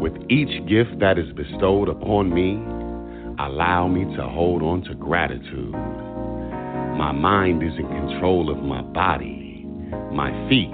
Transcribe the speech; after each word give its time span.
With 0.00 0.16
each 0.30 0.66
gift 0.66 0.98
that 1.00 1.18
is 1.18 1.30
bestowed 1.36 1.90
upon 1.90 2.32
me, 2.32 2.56
allow 3.38 3.86
me 3.86 4.04
to 4.16 4.22
hold 4.24 4.62
on 4.62 4.82
to 4.84 4.94
gratitude. 4.94 5.72
My 6.96 7.12
mind 7.12 7.62
is 7.62 7.76
in 7.76 7.86
control 7.86 8.48
of 8.48 8.64
my 8.64 8.80
body. 8.80 9.66
My 10.10 10.32
feet 10.48 10.72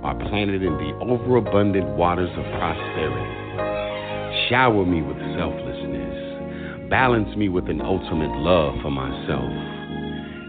are 0.00 0.16
planted 0.28 0.62
in 0.62 0.72
the 0.80 0.96
overabundant 1.04 1.88
waters 1.96 2.30
of 2.30 2.44
prosperity. 2.56 4.48
Shower 4.48 4.86
me 4.86 5.02
with 5.02 5.20
selflessness. 5.36 6.88
Balance 6.88 7.36
me 7.36 7.50
with 7.50 7.68
an 7.68 7.82
ultimate 7.82 8.32
love 8.40 8.80
for 8.80 8.90
myself. 8.90 9.52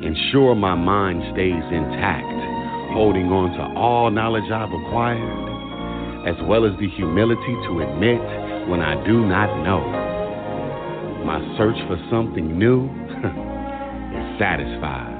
Ensure 0.07 0.55
my 0.55 0.75
mind 0.75 1.19
stays 1.35 1.67
intact, 1.67 2.31
holding 2.95 3.27
on 3.27 3.51
to 3.59 3.77
all 3.77 4.09
knowledge 4.09 4.49
I've 4.51 4.71
acquired, 4.71 5.54
as 6.25 6.35
well 6.49 6.65
as 6.65 6.73
the 6.79 6.89
humility 6.89 7.55
to 7.69 7.85
admit 7.85 8.17
when 8.67 8.81
I 8.81 8.97
do 9.05 9.21
not 9.25 9.61
know. 9.61 9.85
My 11.23 11.37
search 11.55 11.77
for 11.87 12.01
something 12.09 12.57
new 12.57 12.85
is 14.17 14.39
satisfied. 14.39 15.13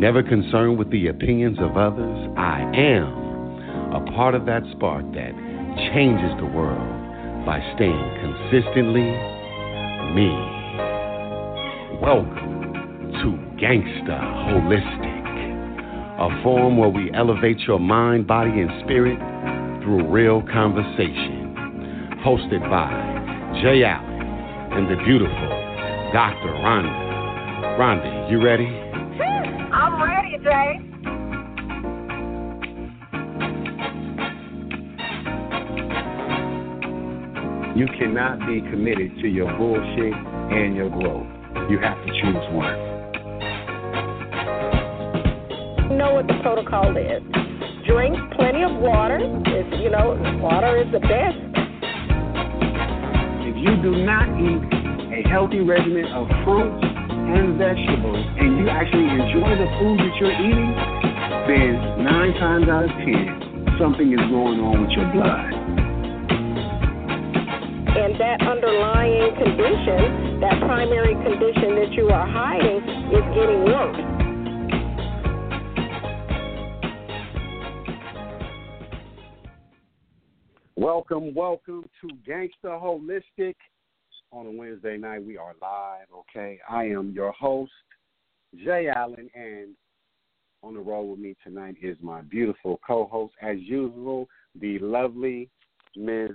Never 0.00 0.24
concerned 0.24 0.78
with 0.78 0.90
the 0.90 1.06
opinions 1.08 1.58
of 1.60 1.76
others, 1.76 2.28
I 2.36 2.60
am 2.74 3.26
a 3.94 4.02
part 4.16 4.34
of 4.34 4.46
that 4.46 4.62
spark 4.74 5.04
that 5.14 5.32
changes 5.94 6.34
the 6.42 6.46
world 6.46 7.46
by 7.46 7.62
staying 7.76 8.10
consistently 8.18 9.06
me. 10.10 10.34
Welcome 12.02 13.14
to 13.22 13.28
Gangsta 13.62 14.18
Holistic, 14.50 15.16
a 16.18 16.42
forum 16.42 16.76
where 16.76 16.88
we 16.88 17.12
elevate 17.14 17.60
your 17.60 17.78
mind, 17.78 18.26
body, 18.26 18.60
and 18.60 18.70
spirit 18.84 19.18
through 19.86 20.10
real 20.10 20.42
conversation. 20.52 21.54
Hosted 22.26 22.58
by 22.68 22.90
Jay 23.62 23.84
Allen 23.84 24.20
and 24.74 24.90
the 24.90 24.96
beautiful 25.04 25.48
Dr. 26.12 26.50
Rhonda. 26.58 26.90
Rhonda, 27.78 28.28
you 28.28 28.42
ready? 28.42 28.66
Hmm, 28.66 29.72
I'm 29.72 30.02
ready, 30.02 30.38
Jay. 30.42 30.80
You 37.78 37.86
cannot 37.96 38.40
be 38.40 38.60
committed 38.68 39.16
to 39.20 39.28
your 39.28 39.56
bullshit 39.56 40.14
and 40.14 40.74
your 40.74 40.90
growth. 40.90 41.28
You 41.70 41.78
have 41.78 42.04
to 42.04 42.12
choose 42.12 42.44
one. 42.50 42.76
Know 45.96 46.14
what 46.14 46.26
the 46.26 46.34
protocol 46.42 46.96
is. 46.96 47.45
Drink 47.96 48.12
plenty 48.36 48.60
of 48.60 48.76
water. 48.76 49.16
It's, 49.16 49.72
you 49.80 49.88
know, 49.88 50.20
water 50.44 50.76
is 50.76 50.84
the 50.92 51.00
best. 51.00 51.40
If 53.40 53.56
you 53.56 53.72
do 53.80 54.04
not 54.04 54.28
eat 54.36 54.60
a 55.16 55.24
healthy 55.32 55.64
regimen 55.64 56.04
of 56.12 56.28
fruits 56.44 56.76
and 56.84 57.56
vegetables, 57.56 58.20
and 58.36 58.60
you 58.60 58.68
actually 58.68 59.08
enjoy 59.08 59.48
the 59.48 59.68
food 59.80 59.96
that 59.96 60.12
you're 60.20 60.28
eating, 60.28 60.76
then 61.48 62.04
nine 62.04 62.36
times 62.36 62.68
out 62.68 62.84
of 62.84 62.92
ten, 63.00 63.64
something 63.80 64.12
is 64.12 64.20
going 64.28 64.60
on 64.60 64.76
with 64.84 64.92
your 64.92 65.08
blood. 65.16 65.56
And 67.96 68.12
that 68.20 68.44
underlying 68.44 69.32
condition, 69.40 70.44
that 70.44 70.60
primary 70.68 71.16
condition 71.24 71.80
that 71.80 71.96
you 71.96 72.12
are 72.12 72.28
hiding, 72.28 72.84
is 73.08 73.24
getting 73.32 73.64
worse. 73.64 74.15
Welcome, 80.86 81.34
welcome 81.34 81.84
to 82.00 82.08
Gangsta 82.24 82.80
Holistic. 82.80 83.56
On 84.30 84.46
a 84.46 84.50
Wednesday 84.52 84.96
night, 84.96 85.24
we 85.24 85.36
are 85.36 85.52
live, 85.60 86.06
okay? 86.16 86.60
I 86.70 86.84
am 86.84 87.10
your 87.10 87.32
host, 87.32 87.72
Jay 88.64 88.86
Allen, 88.94 89.28
and 89.34 89.74
on 90.62 90.74
the 90.74 90.80
road 90.80 91.06
with 91.06 91.18
me 91.18 91.34
tonight 91.42 91.74
is 91.82 91.96
my 92.00 92.20
beautiful 92.20 92.78
co 92.86 93.06
host, 93.06 93.34
as 93.42 93.56
usual, 93.58 94.28
the 94.60 94.78
lovely 94.78 95.50
Ms. 95.96 96.30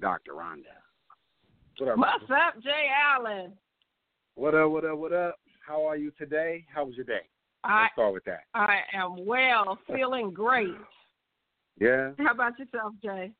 Dr. 0.00 0.32
Rhonda. 0.32 0.62
What 1.76 1.90
up? 1.90 1.98
What's 1.98 2.30
up, 2.30 2.62
Jay 2.62 2.86
Allen? 3.06 3.52
What 4.34 4.54
up, 4.54 4.70
what 4.70 4.86
up, 4.86 4.96
what 4.96 5.12
up? 5.12 5.36
How 5.60 5.84
are 5.84 5.98
you 5.98 6.10
today? 6.16 6.64
How 6.74 6.86
was 6.86 6.96
your 6.96 7.04
day? 7.04 7.28
I 7.64 7.82
Let's 7.82 7.92
start 7.92 8.14
with 8.14 8.24
that. 8.24 8.44
I 8.54 8.78
am 8.94 9.26
well, 9.26 9.78
feeling 9.94 10.30
great. 10.30 10.74
Yeah? 11.78 12.12
How 12.18 12.32
about 12.32 12.58
yourself, 12.58 12.94
Jay? 13.04 13.30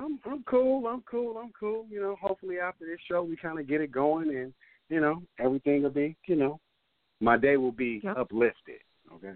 I'm 0.00 0.18
I'm 0.24 0.42
cool. 0.44 0.86
I'm 0.86 1.02
cool. 1.02 1.36
I'm 1.36 1.52
cool. 1.58 1.84
You 1.90 2.00
know, 2.00 2.16
hopefully 2.20 2.58
after 2.58 2.86
this 2.86 2.98
show 3.06 3.22
we 3.22 3.36
kind 3.36 3.58
of 3.60 3.68
get 3.68 3.82
it 3.82 3.92
going, 3.92 4.34
and 4.34 4.52
you 4.88 5.00
know 5.00 5.22
everything 5.38 5.82
will 5.82 5.90
be, 5.90 6.16
you 6.26 6.36
know, 6.36 6.58
my 7.20 7.36
day 7.36 7.56
will 7.58 7.70
be 7.72 8.00
Yep. 8.02 8.16
uplifted. 8.16 8.80
Okay. 9.14 9.32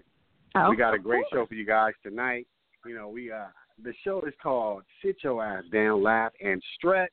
Oh, 0.55 0.69
we 0.69 0.75
got 0.75 0.93
a 0.95 0.99
great 0.99 1.25
show 1.31 1.45
for 1.45 1.53
you 1.53 1.65
guys 1.65 1.93
tonight. 2.01 2.47
You 2.85 2.95
know, 2.95 3.09
we 3.09 3.31
uh 3.31 3.47
the 3.83 3.93
show 4.03 4.21
is 4.21 4.33
called 4.41 4.83
Sit 5.03 5.17
Your 5.23 5.43
Ass 5.45 5.65
Down, 5.71 6.01
Laugh 6.01 6.31
and 6.43 6.61
Stretch, 6.75 7.11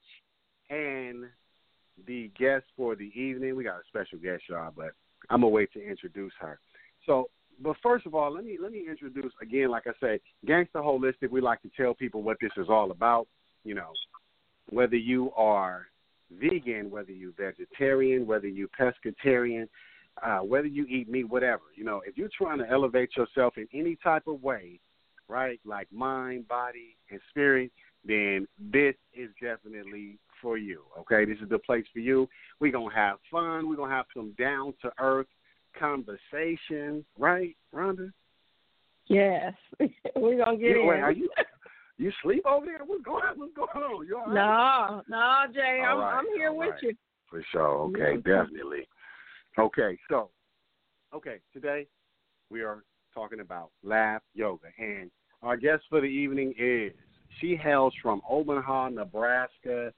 and 0.70 1.24
the 2.06 2.30
guest 2.38 2.64
for 2.76 2.96
the 2.96 3.10
evening 3.20 3.54
we 3.54 3.64
got 3.64 3.76
a 3.76 3.84
special 3.88 4.18
guest, 4.18 4.44
y'all, 4.48 4.72
but 4.74 4.92
I'm 5.28 5.42
gonna 5.42 5.48
wait 5.48 5.72
to 5.74 5.86
introduce 5.86 6.32
her. 6.40 6.58
So. 7.06 7.28
But 7.60 7.76
first 7.82 8.06
of 8.06 8.14
all, 8.14 8.32
let 8.32 8.44
me 8.44 8.56
let 8.60 8.72
me 8.72 8.86
introduce 8.88 9.30
again. 9.40 9.68
Like 9.70 9.86
I 9.86 9.92
say, 10.00 10.20
Gangsta 10.48 10.76
Holistic. 10.76 11.30
We 11.30 11.40
like 11.42 11.60
to 11.62 11.70
tell 11.76 11.92
people 11.94 12.22
what 12.22 12.38
this 12.40 12.50
is 12.56 12.68
all 12.68 12.90
about 12.90 13.28
you 13.64 13.74
know, 13.74 13.92
whether 14.70 14.96
you 14.96 15.30
are 15.36 15.86
vegan, 16.40 16.90
whether 16.90 17.12
you're 17.12 17.32
vegetarian, 17.36 18.26
whether 18.26 18.46
you're 18.48 18.68
pescatarian, 18.68 19.68
uh, 20.22 20.38
whether 20.38 20.66
you 20.66 20.84
eat 20.86 21.08
meat, 21.08 21.24
whatever, 21.28 21.62
you 21.74 21.84
know, 21.84 22.02
if 22.06 22.16
you're 22.16 22.28
trying 22.36 22.58
to 22.58 22.68
elevate 22.70 23.16
yourself 23.16 23.54
in 23.56 23.66
any 23.72 23.96
type 24.02 24.26
of 24.26 24.42
way, 24.42 24.78
right, 25.28 25.60
like 25.64 25.90
mind, 25.92 26.46
body, 26.48 26.96
and 27.10 27.20
spirit, 27.30 27.70
then 28.04 28.46
this 28.72 28.94
is 29.14 29.30
definitely 29.40 30.18
for 30.40 30.58
you. 30.58 30.82
Okay, 30.98 31.24
this 31.24 31.38
is 31.42 31.48
the 31.48 31.58
place 31.58 31.84
for 31.92 32.00
you. 32.00 32.28
We're 32.60 32.72
gonna 32.72 32.94
have 32.94 33.18
fun. 33.30 33.68
We're 33.68 33.76
gonna 33.76 33.94
have 33.94 34.06
some 34.14 34.32
down 34.38 34.74
to 34.82 34.90
earth 34.98 35.28
conversation, 35.78 37.04
right, 37.18 37.56
Rhonda? 37.74 38.10
Yes, 39.06 39.54
we're 40.16 40.44
gonna 40.44 40.56
get 40.56 40.70
You- 40.70 40.80
in. 40.82 40.86
wait, 40.88 41.00
are 41.00 41.12
you 41.12 41.30
you 41.98 42.12
sleep 42.22 42.44
over 42.46 42.66
there? 42.66 42.78
What's 42.84 43.02
going 43.04 43.22
What's 43.36 43.54
going 43.54 43.68
on? 43.70 44.06
You 44.06 44.18
all 44.18 44.32
right? 44.32 45.02
No, 45.08 45.16
no, 45.16 45.52
Jay, 45.52 45.80
All 45.84 45.94
I'm 45.94 45.98
right, 45.98 46.18
I'm 46.18 46.26
here 46.36 46.52
with 46.52 46.70
right. 46.70 46.82
you. 46.82 46.94
For 47.28 47.44
sure. 47.52 47.90
Okay, 47.90 48.16
definitely. 48.16 48.88
Okay, 49.58 49.98
so 50.08 50.30
okay, 51.14 51.38
today 51.52 51.86
we 52.50 52.62
are 52.62 52.84
talking 53.14 53.40
about 53.40 53.70
laugh 53.82 54.22
yoga, 54.34 54.68
and 54.78 55.10
our 55.42 55.56
guest 55.56 55.82
for 55.88 56.00
the 56.00 56.06
evening 56.06 56.54
is 56.58 56.92
she 57.40 57.56
hails 57.56 57.94
from 58.02 58.20
Omaha, 58.28 58.90
Nebraska. 58.90 59.92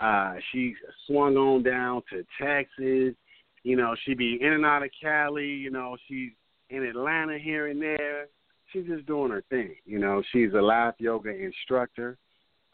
Uh, 0.00 0.34
she 0.52 0.74
swung 1.06 1.36
on 1.36 1.62
down 1.62 2.02
to 2.10 2.24
Texas. 2.40 3.14
You 3.62 3.76
know, 3.76 3.94
she 4.04 4.14
be 4.14 4.38
in 4.40 4.52
and 4.52 4.64
out 4.64 4.82
of 4.82 4.90
Cali. 5.00 5.46
You 5.46 5.70
know, 5.70 5.96
she's 6.06 6.30
in 6.70 6.84
Atlanta 6.84 7.38
here 7.38 7.68
and 7.68 7.80
there. 7.80 8.26
She's 8.72 8.86
just 8.86 9.06
doing 9.06 9.30
her 9.30 9.44
thing. 9.48 9.74
You 9.84 9.98
know, 9.98 10.22
she's 10.32 10.52
a 10.52 10.60
laugh 10.62 10.94
yoga 10.98 11.30
instructor. 11.30 12.18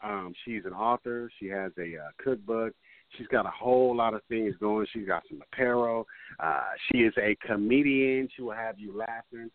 Um, 0.03 0.33
she's 0.43 0.65
an 0.65 0.73
author. 0.73 1.29
She 1.39 1.47
has 1.47 1.71
a 1.77 1.97
uh, 1.97 2.09
cookbook. 2.21 2.73
She's 3.17 3.27
got 3.27 3.45
a 3.45 3.51
whole 3.51 3.95
lot 3.95 4.13
of 4.13 4.21
things 4.27 4.55
going. 4.59 4.87
She's 4.91 5.07
got 5.07 5.23
some 5.29 5.41
apparel. 5.41 6.07
Uh, 6.39 6.61
she 6.91 6.99
is 6.99 7.13
a 7.17 7.37
comedian. 7.45 8.27
She 8.35 8.41
will 8.41 8.53
have 8.53 8.79
you 8.79 8.97
laughing, 8.97 9.51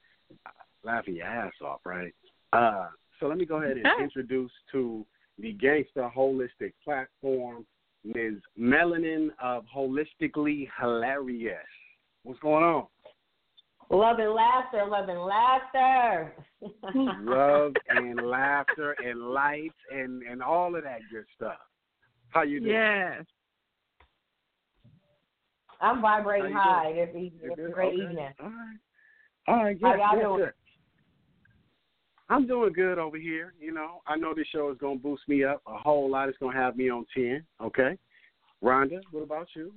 uh, 0.46 0.50
laughing 0.84 1.16
your 1.16 1.26
ass 1.26 1.52
off, 1.62 1.80
right? 1.84 2.14
Uh, 2.52 2.88
so 3.18 3.26
let 3.26 3.36
me 3.36 3.44
go 3.44 3.56
ahead 3.56 3.76
and 3.76 3.86
introduce 4.02 4.52
to 4.72 5.04
the 5.38 5.54
Gangsta 5.54 6.12
Holistic 6.14 6.72
platform, 6.84 7.66
Ms. 8.04 8.34
Melanin 8.58 9.28
of 9.42 9.64
Holistically 9.74 10.68
Hilarious. 10.80 11.58
What's 12.22 12.40
going 12.40 12.64
on? 12.64 12.86
Love 13.90 14.18
and 14.18 14.34
laughter, 14.34 14.84
love 14.86 15.08
and 15.08 15.20
laughter. 15.20 16.34
Love 17.20 17.72
and 17.88 18.28
laughter 18.28 18.96
and 19.04 19.30
lights 19.30 19.74
and 19.94 20.22
and 20.24 20.42
all 20.42 20.74
of 20.74 20.82
that 20.82 20.98
good 21.10 21.24
stuff. 21.36 21.58
How 22.30 22.42
you 22.42 22.60
doing? 22.60 22.72
Yes. 22.72 23.24
I'm 25.80 26.02
vibrating 26.02 26.52
high 26.52 26.90
you 26.90 27.06
this 27.06 27.14
evening. 27.14 27.40
It's 27.44 27.58
a 27.58 27.72
great 27.72 27.94
Okay. 27.94 28.02
evening. 28.02 28.28
All 28.40 28.48
right. 28.48 28.78
All 29.46 29.64
right. 29.64 29.80
Good. 29.80 29.86
How 29.86 29.94
y'all 29.94 30.16
good, 30.16 30.22
doing? 30.22 30.38
good. 30.38 30.52
I'm 32.28 32.46
doing 32.46 32.72
good 32.72 32.98
over 32.98 33.16
here. 33.16 33.54
You 33.58 33.72
know, 33.72 34.02
I 34.06 34.16
know 34.16 34.34
this 34.34 34.48
show 34.48 34.70
is 34.70 34.78
going 34.78 34.98
to 34.98 35.02
boost 35.02 35.26
me 35.28 35.44
up 35.44 35.62
a 35.66 35.76
whole 35.78 36.10
lot. 36.10 36.28
It's 36.28 36.38
going 36.38 36.54
to 36.54 36.60
have 36.60 36.76
me 36.76 36.90
on 36.90 37.06
10. 37.14 37.42
Okay. 37.62 37.96
Rhonda, 38.62 39.00
what 39.12 39.22
about 39.22 39.48
you? 39.54 39.72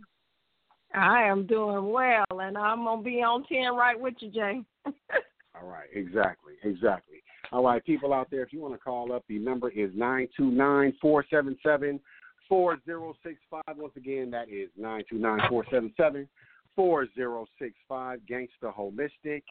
I 0.93 1.23
am 1.23 1.47
doing 1.47 1.89
well, 1.91 2.25
and 2.29 2.57
I'm 2.57 2.83
gonna 2.83 3.01
be 3.01 3.21
on 3.21 3.43
ten 3.45 3.75
right 3.75 3.99
with 3.99 4.15
you, 4.19 4.29
Jay. 4.31 4.61
All 4.85 5.67
right. 5.67 5.89
Exactly. 5.93 6.53
Exactly. 6.63 7.21
All 7.51 7.63
right, 7.65 7.83
people 7.85 8.13
out 8.13 8.29
there, 8.31 8.43
if 8.43 8.53
you 8.53 8.61
want 8.61 8.73
to 8.75 8.79
call 8.79 9.11
up, 9.11 9.25
the 9.27 9.37
number 9.37 9.69
is 9.69 9.91
nine 9.93 10.29
two 10.37 10.49
nine 10.49 10.93
four 11.01 11.25
seven 11.29 11.57
seven 11.65 11.99
four 12.47 12.77
zero 12.85 13.13
six 13.23 13.35
five. 13.49 13.75
Once 13.75 13.93
again, 13.97 14.31
that 14.31 14.47
is 14.47 14.69
nine 14.77 15.03
two 15.09 15.17
nine 15.17 15.41
four 15.49 15.65
seven 15.69 15.93
seven 15.97 16.29
four 16.77 17.07
zero 17.13 17.45
six 17.59 17.73
five. 17.89 18.19
Gangsta 18.29 18.73
Holistic, 18.73 19.43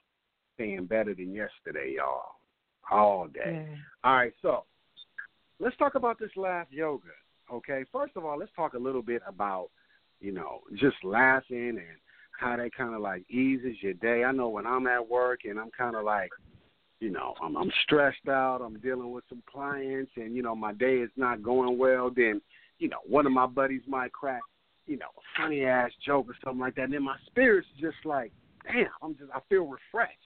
staying 0.54 0.86
better 0.86 1.14
than 1.14 1.34
yesterday, 1.34 1.96
y'all, 1.96 2.22
all 2.90 3.26
day. 3.26 3.66
Yeah. 3.68 3.76
All 4.02 4.16
right, 4.16 4.32
so 4.40 4.64
let's 5.58 5.76
talk 5.76 5.94
about 5.94 6.18
this 6.18 6.30
laugh 6.36 6.68
yoga. 6.70 7.08
Okay, 7.52 7.84
first 7.92 8.16
of 8.16 8.24
all, 8.24 8.38
let's 8.38 8.52
talk 8.56 8.72
a 8.72 8.78
little 8.78 9.02
bit 9.02 9.20
about 9.26 9.68
you 10.20 10.32
know 10.32 10.60
just 10.74 10.96
laughing 11.02 11.70
and 11.70 11.98
how 12.40 12.56
that 12.56 12.74
kind 12.74 12.94
of 12.94 13.00
like 13.00 13.24
eases 13.28 13.76
your 13.82 13.92
day. 13.94 14.24
I 14.24 14.32
know 14.32 14.48
when 14.48 14.66
I'm 14.66 14.86
at 14.86 15.08
work 15.08 15.40
and 15.44 15.60
I'm 15.60 15.70
kind 15.76 15.94
of 15.94 16.04
like, 16.04 16.30
you 16.98 17.10
know, 17.10 17.34
I'm, 17.42 17.54
I'm 17.56 17.70
stressed 17.84 18.28
out. 18.28 18.62
I'm 18.64 18.78
dealing 18.80 19.12
with 19.12 19.24
some 19.28 19.42
clients, 19.50 20.10
and 20.16 20.34
you 20.34 20.42
know 20.42 20.54
my 20.54 20.72
day 20.72 20.96
is 20.96 21.10
not 21.16 21.42
going 21.42 21.78
well. 21.78 22.10
Then, 22.14 22.40
you 22.78 22.88
know, 22.88 22.98
one 23.06 23.26
of 23.26 23.32
my 23.32 23.46
buddies 23.46 23.82
might 23.86 24.12
crack, 24.12 24.42
you 24.86 24.96
know, 24.96 25.06
a 25.06 25.40
funny 25.40 25.64
ass 25.64 25.90
joke 26.04 26.26
or 26.28 26.36
something 26.42 26.60
like 26.60 26.74
that. 26.76 26.84
And 26.84 26.94
then 26.94 27.04
my 27.04 27.16
spirit's 27.26 27.68
just 27.78 27.96
like, 28.04 28.32
damn, 28.64 28.86
I'm 29.02 29.14
just 29.16 29.30
I 29.34 29.40
feel 29.48 29.66
refreshed. 29.66 30.16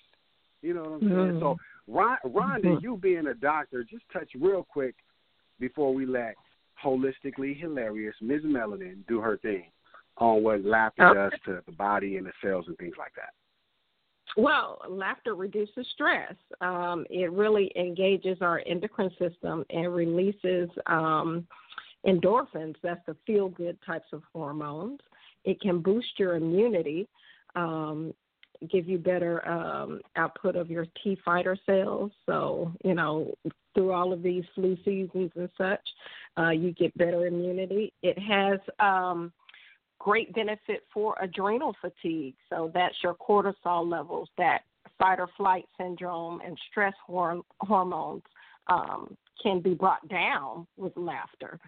You 0.63 0.75
know 0.75 0.83
what 0.83 0.93
I'm 0.93 1.01
saying? 1.01 1.33
Mhm. 1.35 1.41
So, 1.41 1.57
Ron, 1.87 2.17
Rhonda, 2.25 2.79
Mhm. 2.79 2.83
you 2.83 2.97
being 2.97 3.27
a 3.27 3.35
doctor, 3.35 3.85
just 3.85 4.09
touch 4.11 4.31
real 4.35 4.65
quick 4.65 4.95
before 5.61 5.93
we 5.93 6.07
let 6.07 6.35
holistically 6.83 7.57
hilarious 7.57 8.17
Ms. 8.21 8.43
Melanin 8.43 9.07
do 9.07 9.21
her 9.21 9.37
thing 9.37 9.71
on 10.19 10.43
what 10.43 10.65
laughter 10.65 11.11
Okay. 11.11 11.15
does 11.15 11.41
to 11.45 11.63
the 11.67 11.73
body 11.73 12.17
and 12.17 12.27
the 12.27 12.33
cells 12.43 12.67
and 12.69 12.77
things 12.79 12.97
like 12.99 13.15
that. 13.15 13.31
Well, 14.37 14.81
laughter 14.89 15.35
reduces 15.35 15.87
stress. 15.93 16.35
Um, 16.61 17.07
it 17.09 17.31
really 17.31 17.71
engages 17.77 18.39
our 18.41 18.63
endocrine 18.67 19.11
system 19.19 19.65
and 19.71 19.95
releases 19.95 20.69
um, 20.87 21.47
endorphins. 22.07 22.75
That's 22.83 23.05
the 23.07 23.17
feel 23.27 23.49
good 23.49 23.79
types 23.87 24.09
of 24.13 24.23
hormones. 24.33 25.01
It 25.45 25.61
can 25.61 25.81
boost 25.81 26.19
your 26.19 26.35
immunity, 26.37 27.09
um, 27.55 28.13
give 28.71 28.89
you 28.89 28.99
better 28.99 29.47
um, 29.47 30.01
output 30.17 30.57
of 30.57 30.71
your 30.71 30.87
T 31.03 31.17
fighter 31.25 31.57
cells. 31.67 32.11
So, 32.27 32.73
you 32.85 32.95
know, 32.95 33.35
through 33.75 33.93
all 33.93 34.13
of 34.13 34.23
these 34.23 34.45
flu 34.55 34.77
seasons 34.85 35.31
and 35.37 35.51
such, 35.57 35.87
uh, 36.39 36.51
you 36.51 36.73
get 36.73 36.97
better 36.97 37.27
immunity. 37.27 37.93
It 38.03 38.19
has. 38.19 38.59
Um, 38.81 39.33
great 40.05 40.35
benefit 40.35 40.83
for 40.93 41.17
adrenal 41.23 41.75
fatigue. 41.81 42.35
So 42.51 42.71
that's 42.75 42.95
your 43.03 43.15
cortisol 43.15 43.91
levels, 43.91 44.29
that 44.37 44.61
fight 44.99 45.19
or 45.19 45.29
flight 45.35 45.65
syndrome, 45.79 46.43
and 46.47 46.59
stress 46.71 46.93
horm- 47.09 47.43
hormones 47.61 48.23
um, 48.67 49.17
can 49.43 49.61
be 49.61 49.73
brought 49.73 50.07
down 50.11 50.67
with 50.77 50.93
laughter. 50.97 51.59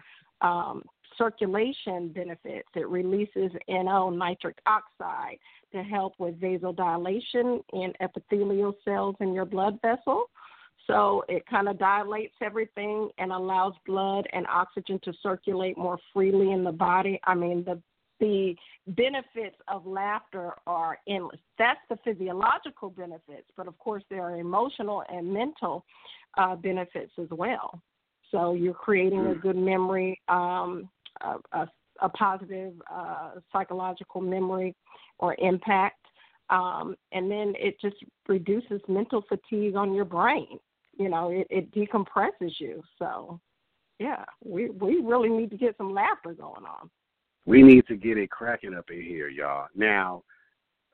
Um, 0.41 0.83
circulation 1.17 2.09
benefits. 2.09 2.69
It 2.75 2.87
releases 2.87 3.51
NO, 3.67 4.11
nitric 4.11 4.59
oxide, 4.67 5.39
to 5.71 5.81
help 5.81 6.13
with 6.19 6.39
vasodilation 6.39 7.63
in 7.73 7.91
epithelial 8.01 8.75
cells 8.85 9.15
in 9.19 9.33
your 9.33 9.45
blood 9.45 9.79
vessel. 9.81 10.25
So 10.85 11.23
it 11.27 11.43
kind 11.47 11.67
of 11.67 11.79
dilates 11.79 12.35
everything 12.41 13.09
and 13.17 13.31
allows 13.31 13.73
blood 13.87 14.27
and 14.31 14.45
oxygen 14.45 14.99
to 15.05 15.13
circulate 15.23 15.75
more 15.75 15.97
freely 16.13 16.51
in 16.51 16.63
the 16.63 16.71
body. 16.71 17.19
I 17.25 17.33
mean, 17.33 17.63
the 17.63 17.81
the 18.19 18.55
benefits 18.87 19.55
of 19.67 19.85
laughter 19.85 20.53
are 20.65 20.97
endless. 21.07 21.39
That's 21.57 21.79
the 21.89 21.97
physiological 22.03 22.89
benefits, 22.89 23.47
but 23.55 23.67
of 23.67 23.77
course 23.77 24.03
there 24.09 24.23
are 24.23 24.37
emotional 24.37 25.03
and 25.09 25.31
mental 25.31 25.85
uh, 26.37 26.55
benefits 26.55 27.11
as 27.19 27.27
well. 27.31 27.81
So 28.31 28.53
you're 28.53 28.73
creating 28.73 29.25
a 29.27 29.35
good 29.35 29.55
memory, 29.55 30.19
um, 30.27 30.89
a, 31.21 31.35
a, 31.53 31.67
a 32.01 32.09
positive 32.09 32.73
uh, 32.91 33.31
psychological 33.51 34.21
memory 34.21 34.75
or 35.19 35.35
impact, 35.39 36.05
um, 36.49 36.95
and 37.11 37.29
then 37.29 37.53
it 37.57 37.79
just 37.79 37.95
reduces 38.27 38.81
mental 38.87 39.23
fatigue 39.27 39.75
on 39.75 39.93
your 39.93 40.05
brain. 40.05 40.59
You 40.97 41.09
know, 41.09 41.29
it, 41.29 41.47
it 41.49 41.71
decompresses 41.73 42.53
you. 42.59 42.81
So, 42.97 43.39
yeah, 43.99 44.23
we 44.43 44.69
we 44.69 45.01
really 45.01 45.29
need 45.29 45.51
to 45.51 45.57
get 45.57 45.77
some 45.77 45.93
laughter 45.93 46.33
going 46.33 46.65
on. 46.65 46.89
We 47.47 47.63
need 47.63 47.87
to 47.87 47.95
get 47.95 48.17
it 48.17 48.29
cracking 48.29 48.75
up 48.75 48.91
in 48.91 49.01
here, 49.01 49.29
y'all. 49.29 49.67
Now, 49.73 50.23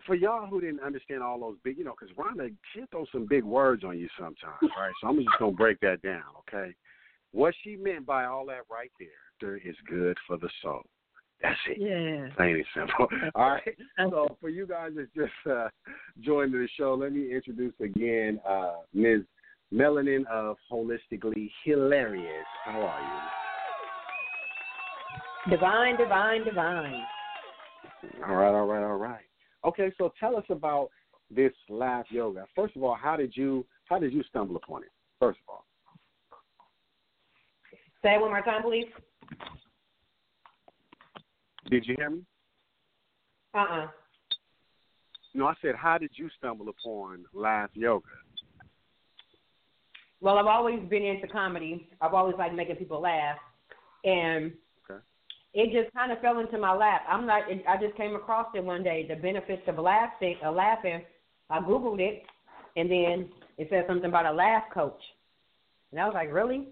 for 0.05 0.13
y'all 0.13 0.45
who 0.45 0.61
didn't 0.61 0.81
understand 0.81 1.23
all 1.23 1.39
those 1.39 1.57
big, 1.63 1.79
you 1.79 1.83
know, 1.83 1.95
because 2.00 2.15
Rhonda, 2.15 2.53
she 2.73 2.83
throws 2.91 3.07
some 3.11 3.25
big 3.27 3.44
words 3.44 3.83
on 3.83 3.97
you 3.97 4.07
sometimes, 4.17 4.59
right? 4.61 4.91
So 5.01 5.07
I'm 5.07 5.17
just 5.17 5.29
going 5.39 5.53
to 5.53 5.57
break 5.57 5.79
that 5.79 6.03
down, 6.03 6.21
okay? 6.41 6.75
What 7.31 7.55
she 7.63 7.75
meant 7.75 8.05
by 8.05 8.25
all 8.25 8.45
that 8.45 8.61
right 8.71 8.91
there, 9.00 9.09
there 9.41 9.57
is 9.57 9.75
good 9.89 10.15
for 10.27 10.38
the 10.38 10.50
soul. 10.61 10.83
That's 11.41 11.59
it. 11.67 11.77
Yeah. 11.79 12.33
Plain 12.35 12.56
and 12.56 12.65
simple. 12.73 13.07
All 13.35 13.49
right. 13.49 13.77
So 13.97 14.38
for 14.39 14.47
you 14.47 14.65
guys 14.65 14.91
that 14.95 15.13
just 15.13 15.33
uh, 15.51 15.67
joined 16.21 16.53
the 16.53 16.69
show, 16.77 16.94
let 16.94 17.11
me 17.11 17.35
introduce 17.35 17.73
again 17.81 18.39
uh, 18.47 18.75
Ms. 18.94 19.23
Melanin 19.73 20.25
of 20.27 20.56
Holistically 20.71 21.51
Hilarious. 21.65 22.45
How 22.63 22.81
are 22.81 23.01
you? 23.01 23.43
Divine, 25.50 25.98
divine, 25.98 26.45
divine. 26.45 27.04
All 28.28 28.36
right, 28.36 28.54
all 28.54 28.66
right, 28.66 28.84
all 28.84 28.95
right. 28.95 29.25
Okay, 29.66 29.92
so 29.98 30.13
tell 30.19 30.38
us 30.38 30.45
about 30.50 30.90
this 31.30 31.51
laugh 31.69 32.06
yoga. 32.10 32.45
First 32.56 32.75
of 32.75 32.84
all, 32.84 32.95
how 32.95 33.18
did 33.18 33.36
you 33.36 33.66
how 33.90 34.00
did 34.00 34.13
you 34.13 34.24
stumble 34.24 34.56
upon 34.56 34.84
it? 34.84 34.90
First 35.19 35.40
of 35.48 35.54
all, 35.54 35.66
Say 38.01 38.16
it 38.16 38.22
one 38.22 38.31
more 38.31 38.42
time, 38.42 38.62
please. 38.63 38.88
did 41.69 41.86
you 41.86 41.95
hear 41.98 42.10
me? 42.10 42.22
Uh-uh. 43.54 43.88
No, 45.34 45.48
I 45.48 45.54
said, 45.62 45.75
how 45.75 45.98
did 45.98 46.12
you 46.16 46.30
stumble 46.38 46.68
upon 46.69 47.24
laugh 47.34 47.69
yoga? 47.74 48.06
Well, 50.19 50.38
I've 50.38 50.45
always 50.48 50.80
been 50.90 51.04
into 51.04 51.28
comedy. 51.28 51.90
I've 52.01 52.13
always 52.13 52.36
liked 52.38 52.56
making 52.56 52.78
people 52.78 53.01
laugh, 53.01 53.38
and. 54.06 54.54
It 55.53 55.71
just 55.71 55.94
kind 55.94 56.11
of 56.11 56.19
fell 56.19 56.39
into 56.39 56.57
my 56.57 56.73
lap. 56.73 57.01
I'm 57.07 57.25
not. 57.25 57.44
I 57.67 57.77
just 57.81 57.95
came 57.95 58.15
across 58.15 58.47
it 58.55 58.63
one 58.63 58.83
day. 58.83 59.05
The 59.07 59.15
benefits 59.15 59.63
of 59.67 59.77
laughing. 59.77 60.38
Uh, 60.44 60.51
laughing. 60.51 61.01
I 61.50 61.59
googled 61.59 62.00
it, 62.00 62.23
and 62.75 62.89
then 62.89 63.29
it 63.57 63.67
said 63.69 63.85
something 63.88 64.09
about 64.09 64.25
a 64.25 64.31
laugh 64.31 64.63
coach, 64.73 65.00
and 65.91 66.00
I 66.00 66.05
was 66.05 66.13
like, 66.13 66.31
really? 66.31 66.69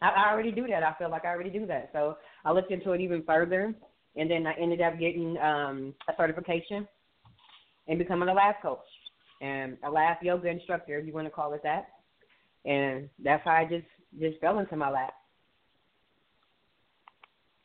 I, 0.00 0.08
I 0.08 0.32
already 0.32 0.52
do 0.52 0.66
that. 0.68 0.82
I 0.82 0.94
feel 0.98 1.10
like 1.10 1.24
I 1.24 1.28
already 1.28 1.50
do 1.50 1.66
that. 1.66 1.90
So 1.92 2.16
I 2.44 2.52
looked 2.52 2.70
into 2.70 2.92
it 2.92 3.00
even 3.00 3.22
further, 3.24 3.74
and 4.16 4.30
then 4.30 4.46
I 4.46 4.54
ended 4.54 4.80
up 4.80 4.98
getting 4.98 5.36
um, 5.38 5.94
a 6.08 6.12
certification 6.16 6.88
and 7.88 7.98
becoming 7.98 8.28
a 8.28 8.34
laugh 8.34 8.56
coach 8.62 8.78
and 9.42 9.76
a 9.84 9.90
laugh 9.90 10.18
yoga 10.22 10.48
instructor, 10.48 10.98
if 10.98 11.06
you 11.06 11.12
want 11.12 11.26
to 11.26 11.30
call 11.30 11.52
it 11.52 11.62
that 11.64 11.88
and 12.64 13.08
that's 13.22 13.44
how 13.44 13.52
I 13.52 13.64
just 13.64 13.86
just 14.18 14.40
fell 14.40 14.58
into 14.58 14.76
my 14.76 14.90
lap. 14.90 15.14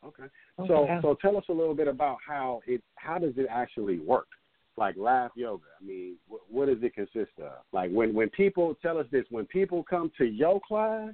Okay. 0.05 0.23
So 0.67 0.87
so 1.01 1.17
tell 1.21 1.37
us 1.37 1.43
a 1.49 1.53
little 1.53 1.75
bit 1.75 1.87
about 1.87 2.17
how 2.25 2.61
it 2.65 2.81
how 2.95 3.17
does 3.17 3.33
it 3.37 3.47
actually 3.49 3.99
work? 3.99 4.27
Like 4.77 4.95
laugh 4.97 5.31
yoga. 5.35 5.65
I 5.81 5.85
mean, 5.85 6.15
wh- 6.29 6.51
what 6.51 6.67
does 6.67 6.77
it 6.81 6.93
consist 6.93 7.37
of? 7.39 7.63
Like 7.73 7.91
when 7.91 8.13
when 8.13 8.29
people 8.29 8.75
tell 8.81 8.97
us 8.97 9.05
this, 9.11 9.25
when 9.29 9.45
people 9.45 9.83
come 9.83 10.11
to 10.17 10.25
your 10.25 10.61
class, 10.65 11.13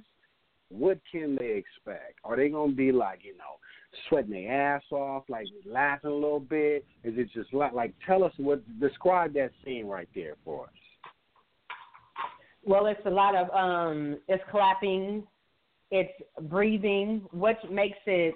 what 0.68 1.00
can 1.10 1.36
they 1.36 1.52
expect? 1.52 2.18
Are 2.24 2.36
they 2.36 2.48
gonna 2.48 2.72
be 2.72 2.92
like 2.92 3.20
you 3.24 3.36
know 3.36 3.58
sweating 4.08 4.32
their 4.32 4.76
ass 4.76 4.82
off, 4.92 5.24
like 5.28 5.46
laughing 5.64 6.10
a 6.10 6.14
little 6.14 6.40
bit? 6.40 6.84
Is 7.02 7.14
it 7.16 7.28
just 7.34 7.52
like 7.52 7.72
like 7.72 7.92
tell 8.06 8.22
us 8.22 8.32
what 8.36 8.62
describe 8.80 9.34
that 9.34 9.50
scene 9.64 9.86
right 9.86 10.08
there 10.14 10.34
for 10.44 10.64
us? 10.64 10.70
Well, 12.64 12.86
it's 12.86 13.04
a 13.06 13.10
lot 13.10 13.34
of 13.34 13.48
um, 13.50 14.18
it's 14.28 14.42
clapping, 14.50 15.24
it's 15.90 16.12
breathing. 16.42 17.22
What 17.30 17.56
makes 17.70 17.98
it 18.06 18.34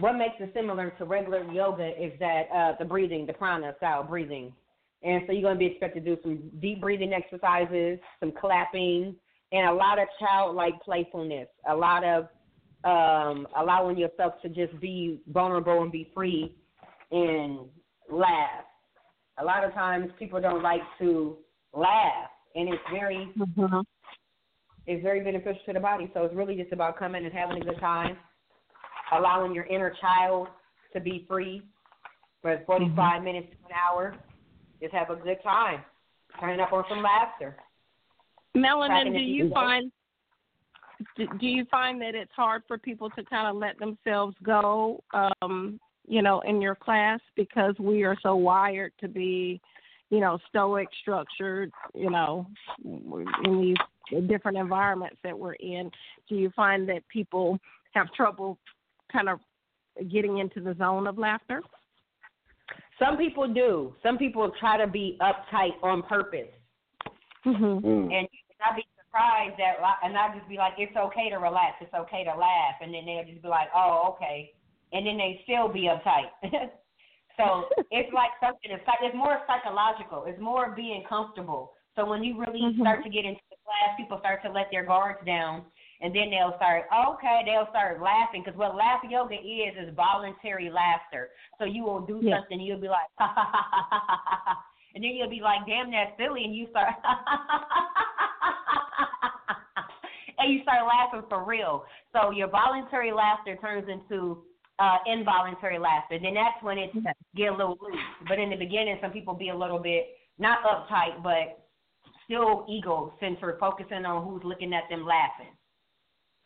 what 0.00 0.14
makes 0.14 0.34
it 0.40 0.50
similar 0.54 0.90
to 0.98 1.04
regular 1.04 1.44
yoga 1.52 1.88
is 2.02 2.12
that 2.18 2.48
uh, 2.54 2.72
the 2.78 2.84
breathing, 2.84 3.26
the 3.26 3.32
prana 3.32 3.74
style 3.78 4.04
breathing, 4.04 4.52
and 5.02 5.22
so 5.26 5.32
you're 5.32 5.42
going 5.42 5.54
to 5.54 5.58
be 5.58 5.66
expected 5.66 6.04
to 6.04 6.16
do 6.16 6.22
some 6.22 6.50
deep 6.60 6.80
breathing 6.80 7.12
exercises, 7.12 7.98
some 8.20 8.32
clapping, 8.32 9.14
and 9.52 9.68
a 9.68 9.72
lot 9.72 9.98
of 9.98 10.08
childlike 10.18 10.74
playfulness, 10.82 11.48
a 11.68 11.74
lot 11.74 12.02
of 12.04 12.28
um, 12.84 13.46
allowing 13.56 13.96
yourself 13.96 14.34
to 14.42 14.48
just 14.48 14.78
be 14.80 15.20
vulnerable 15.28 15.82
and 15.82 15.92
be 15.92 16.10
free 16.14 16.56
and 17.10 17.60
laugh. 18.10 18.64
A 19.38 19.44
lot 19.44 19.64
of 19.64 19.72
times 19.74 20.10
people 20.18 20.40
don't 20.40 20.62
like 20.62 20.80
to 20.98 21.36
laugh, 21.74 22.30
and 22.54 22.68
it's 22.68 22.82
very 22.90 23.28
Mhm. 23.36 23.84
it's 24.86 25.02
very 25.02 25.20
beneficial 25.20 25.60
to 25.66 25.72
the 25.72 25.80
body. 25.80 26.08
So 26.14 26.24
it's 26.24 26.34
really 26.34 26.56
just 26.56 26.72
about 26.72 26.96
coming 26.96 27.24
and 27.24 27.34
having 27.34 27.60
a 27.60 27.64
good 27.64 27.78
time, 27.80 28.16
allowing 29.12 29.54
your 29.54 29.64
inner 29.64 29.94
child 30.00 30.48
to 30.92 31.00
be 31.00 31.24
free 31.28 31.62
for 32.42 32.60
45 32.66 33.22
minutes 33.22 33.48
to 33.50 33.66
an 33.66 33.72
hour. 33.72 34.16
Just 34.80 34.94
have 34.94 35.10
a 35.10 35.16
good 35.16 35.38
time, 35.42 35.80
turning 36.40 36.60
up 36.60 36.72
on 36.72 36.84
some 36.88 37.02
laughter. 37.02 37.56
Melanin, 38.56 39.12
do 39.12 39.20
you 39.20 39.50
find 39.52 39.90
do, 41.16 41.26
do 41.38 41.46
you 41.46 41.64
find 41.70 42.00
that 42.00 42.14
it's 42.14 42.32
hard 42.34 42.62
for 42.66 42.78
people 42.78 43.10
to 43.10 43.24
kind 43.24 43.48
of 43.48 43.56
let 43.56 43.78
themselves 43.78 44.34
go, 44.42 45.02
um, 45.12 45.78
you 46.08 46.22
know, 46.22 46.40
in 46.40 46.60
your 46.60 46.74
class 46.74 47.20
because 47.34 47.74
we 47.78 48.02
are 48.04 48.16
so 48.22 48.34
wired 48.36 48.92
to 49.00 49.08
be, 49.08 49.60
you 50.10 50.20
know, 50.20 50.38
stoic, 50.48 50.88
structured, 51.02 51.70
you 51.94 52.10
know, 52.10 52.46
in 52.84 53.60
these 53.60 54.20
different 54.28 54.56
environments 54.56 55.16
that 55.22 55.38
we're 55.38 55.54
in. 55.54 55.90
Do 56.28 56.36
you 56.36 56.50
find 56.54 56.88
that 56.88 57.06
people 57.08 57.58
have 57.92 58.12
trouble 58.12 58.58
kind 59.16 59.28
of 59.28 59.40
getting 60.10 60.38
into 60.38 60.60
the 60.60 60.74
zone 60.78 61.06
of 61.06 61.18
laughter? 61.18 61.62
Some 62.98 63.16
people 63.16 63.52
do. 63.52 63.94
Some 64.02 64.18
people 64.18 64.50
try 64.60 64.76
to 64.76 64.86
be 64.86 65.18
uptight 65.20 65.82
on 65.82 66.02
purpose. 66.02 66.52
Mm-hmm. 67.46 67.86
Mm. 67.86 68.12
And 68.12 68.28
I'd 68.64 68.76
be 68.76 68.84
surprised 68.98 69.56
that, 69.58 69.76
and 70.02 70.16
I'd 70.16 70.36
just 70.36 70.48
be 70.48 70.56
like, 70.56 70.74
it's 70.78 70.96
okay 70.96 71.30
to 71.30 71.36
relax, 71.36 71.76
it's 71.80 71.94
okay 71.94 72.24
to 72.24 72.30
laugh, 72.30 72.76
and 72.80 72.92
then 72.92 73.04
they'll 73.06 73.24
just 73.24 73.42
be 73.42 73.48
like, 73.48 73.68
oh, 73.74 74.14
okay, 74.16 74.52
and 74.92 75.06
then 75.06 75.16
they 75.16 75.40
still 75.44 75.68
be 75.68 75.88
uptight. 75.88 76.32
so 77.36 77.68
it's 77.90 78.12
like 78.12 78.30
something. 78.40 78.70
It's 78.70 78.86
like 78.86 78.98
it's 79.02 79.16
more 79.16 79.38
psychological. 79.46 80.24
It's 80.26 80.40
more 80.40 80.72
being 80.74 81.04
comfortable. 81.08 81.72
So 81.96 82.04
when 82.04 82.22
you 82.24 82.38
really 82.38 82.60
Mhm. 82.60 82.80
start 82.80 83.04
to 83.04 83.10
get 83.10 83.24
into 83.24 83.40
the 83.50 83.56
class, 83.64 83.96
people 83.96 84.18
start 84.18 84.42
to 84.42 84.50
let 84.50 84.70
their 84.70 84.84
guards 84.84 85.24
down, 85.24 85.64
and 86.00 86.14
then 86.14 86.30
they'll 86.30 86.54
start. 86.56 86.84
Okay, 86.92 87.42
they'll 87.46 87.68
start 87.70 88.00
laughing 88.02 88.42
because 88.44 88.58
what 88.58 88.74
laugh 88.76 89.00
yoga 89.08 89.34
is 89.34 89.74
is 89.76 89.94
voluntary 89.94 90.70
laughter. 90.70 91.30
So 91.58 91.64
you 91.64 91.84
will 91.84 92.00
do 92.00 92.20
Yeah. 92.22 92.38
something, 92.38 92.60
you'll 92.60 92.80
be 92.80 92.88
like, 92.88 93.08
ha 93.18 93.32
ha 93.34 93.44
ha 93.52 93.68
ha 93.70 93.86
ha 93.90 94.10
ha 94.12 94.40
ha, 94.44 94.64
and 94.94 95.02
then 95.04 95.12
you'll 95.12 95.30
be 95.30 95.40
like, 95.40 95.66
damn, 95.66 95.90
that's 95.90 96.16
silly, 96.18 96.44
and 96.44 96.54
you 96.54 96.66
start. 96.70 96.94
And 100.38 100.52
you 100.52 100.60
start 100.62 100.86
laughing 100.86 101.22
for 101.30 101.44
real. 101.44 101.86
So 102.12 102.30
your 102.30 102.48
voluntary 102.48 103.10
laughter 103.10 103.56
turns 103.56 103.88
into 103.88 104.44
uh, 104.78 104.98
involuntary 105.06 105.78
laughter. 105.78 106.18
Then 106.20 106.34
that's 106.34 106.62
when 106.62 106.76
it 106.76 106.90
get 107.34 107.48
a 107.48 107.52
little 107.56 107.78
loose. 107.80 107.96
But 108.28 108.38
in 108.38 108.50
the 108.50 108.56
beginning, 108.56 108.98
some 109.00 109.12
people 109.12 109.32
be 109.32 109.48
a 109.48 109.56
little 109.56 109.78
bit 109.78 110.04
not 110.38 110.58
uptight, 110.62 111.22
but 111.22 111.64
still 112.26 112.66
ego 112.68 113.14
centered, 113.18 113.56
focusing 113.58 114.04
on 114.04 114.22
who's 114.28 114.44
looking 114.44 114.74
at 114.74 114.82
them 114.90 115.06
laughing. 115.06 115.55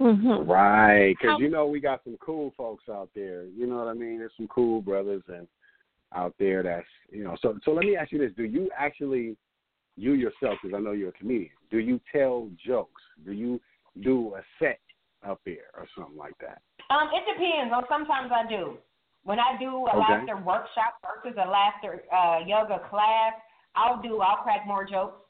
Mm-hmm. 0.00 0.50
Right, 0.50 1.14
because 1.20 1.38
you 1.38 1.50
know 1.50 1.66
we 1.66 1.78
got 1.78 2.02
some 2.04 2.16
cool 2.20 2.54
folks 2.56 2.84
out 2.88 3.10
there. 3.14 3.44
You 3.44 3.66
know 3.66 3.76
what 3.76 3.88
I 3.88 3.92
mean? 3.92 4.18
There's 4.18 4.32
some 4.36 4.48
cool 4.48 4.80
brothers 4.80 5.22
and 5.28 5.46
out 6.14 6.34
there 6.38 6.62
that's 6.62 6.86
you 7.10 7.22
know. 7.22 7.36
So 7.42 7.58
so 7.64 7.72
let 7.72 7.84
me 7.84 7.96
ask 7.96 8.10
you 8.10 8.18
this: 8.18 8.32
Do 8.36 8.44
you 8.44 8.70
actually, 8.76 9.36
you 9.96 10.14
yourself, 10.14 10.58
because 10.62 10.74
I 10.74 10.80
know 10.80 10.92
you're 10.92 11.10
a 11.10 11.12
comedian, 11.12 11.50
do 11.70 11.78
you 11.78 12.00
tell 12.10 12.48
jokes? 12.66 13.02
Do 13.26 13.32
you 13.32 13.60
do 14.02 14.34
a 14.36 14.40
set 14.58 14.80
up 15.28 15.40
there 15.44 15.68
or 15.76 15.86
something 15.94 16.16
like 16.16 16.34
that? 16.40 16.62
Um, 16.88 17.08
it 17.12 17.22
depends. 17.30 17.72
On 17.74 17.84
sometimes 17.88 18.30
I 18.34 18.48
do. 18.48 18.78
When 19.24 19.38
I 19.38 19.58
do 19.60 19.68
a 19.68 19.90
Okay. 19.90 19.98
laughter 19.98 20.36
workshop 20.38 20.96
versus 21.04 21.36
a 21.36 21.46
laughter 21.46 22.02
uh, 22.10 22.38
yoga 22.46 22.80
class, 22.88 23.34
I'll 23.76 24.00
do. 24.00 24.20
I'll 24.20 24.42
crack 24.42 24.66
more 24.66 24.86
jokes 24.86 25.20